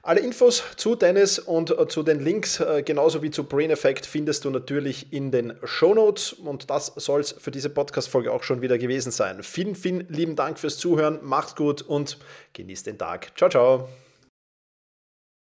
Alle 0.04 0.20
Infos 0.20 0.62
zu 0.76 0.94
Dennis 0.94 1.40
und 1.40 1.76
äh, 1.76 1.88
zu 1.88 2.04
den 2.04 2.20
Links, 2.20 2.60
äh, 2.60 2.84
genauso 2.84 3.20
wie 3.20 3.32
zu 3.32 3.42
Brain 3.42 3.72
Effect, 3.72 4.06
findest 4.06 4.44
du 4.44 4.50
natürlich 4.50 5.12
in 5.12 5.32
den 5.32 5.54
Show 5.64 5.92
Notes. 5.92 6.32
Und 6.34 6.70
das 6.70 6.92
soll 6.94 7.22
es 7.22 7.32
für 7.32 7.50
diese 7.50 7.70
Podcast-Folge 7.70 8.30
auch 8.30 8.44
schon 8.44 8.62
wieder 8.62 8.78
gewesen 8.78 9.10
sein. 9.10 9.42
Vielen, 9.42 9.74
vielen 9.74 10.06
lieben 10.08 10.36
Dank 10.36 10.60
fürs 10.60 10.78
Zuhören, 10.78 11.18
macht's 11.20 11.56
gut 11.56 11.82
und 11.82 12.16
genießt 12.52 12.86
den 12.86 12.96
Tag. 12.98 13.36
Ciao, 13.36 13.50
ciao. 13.50 13.88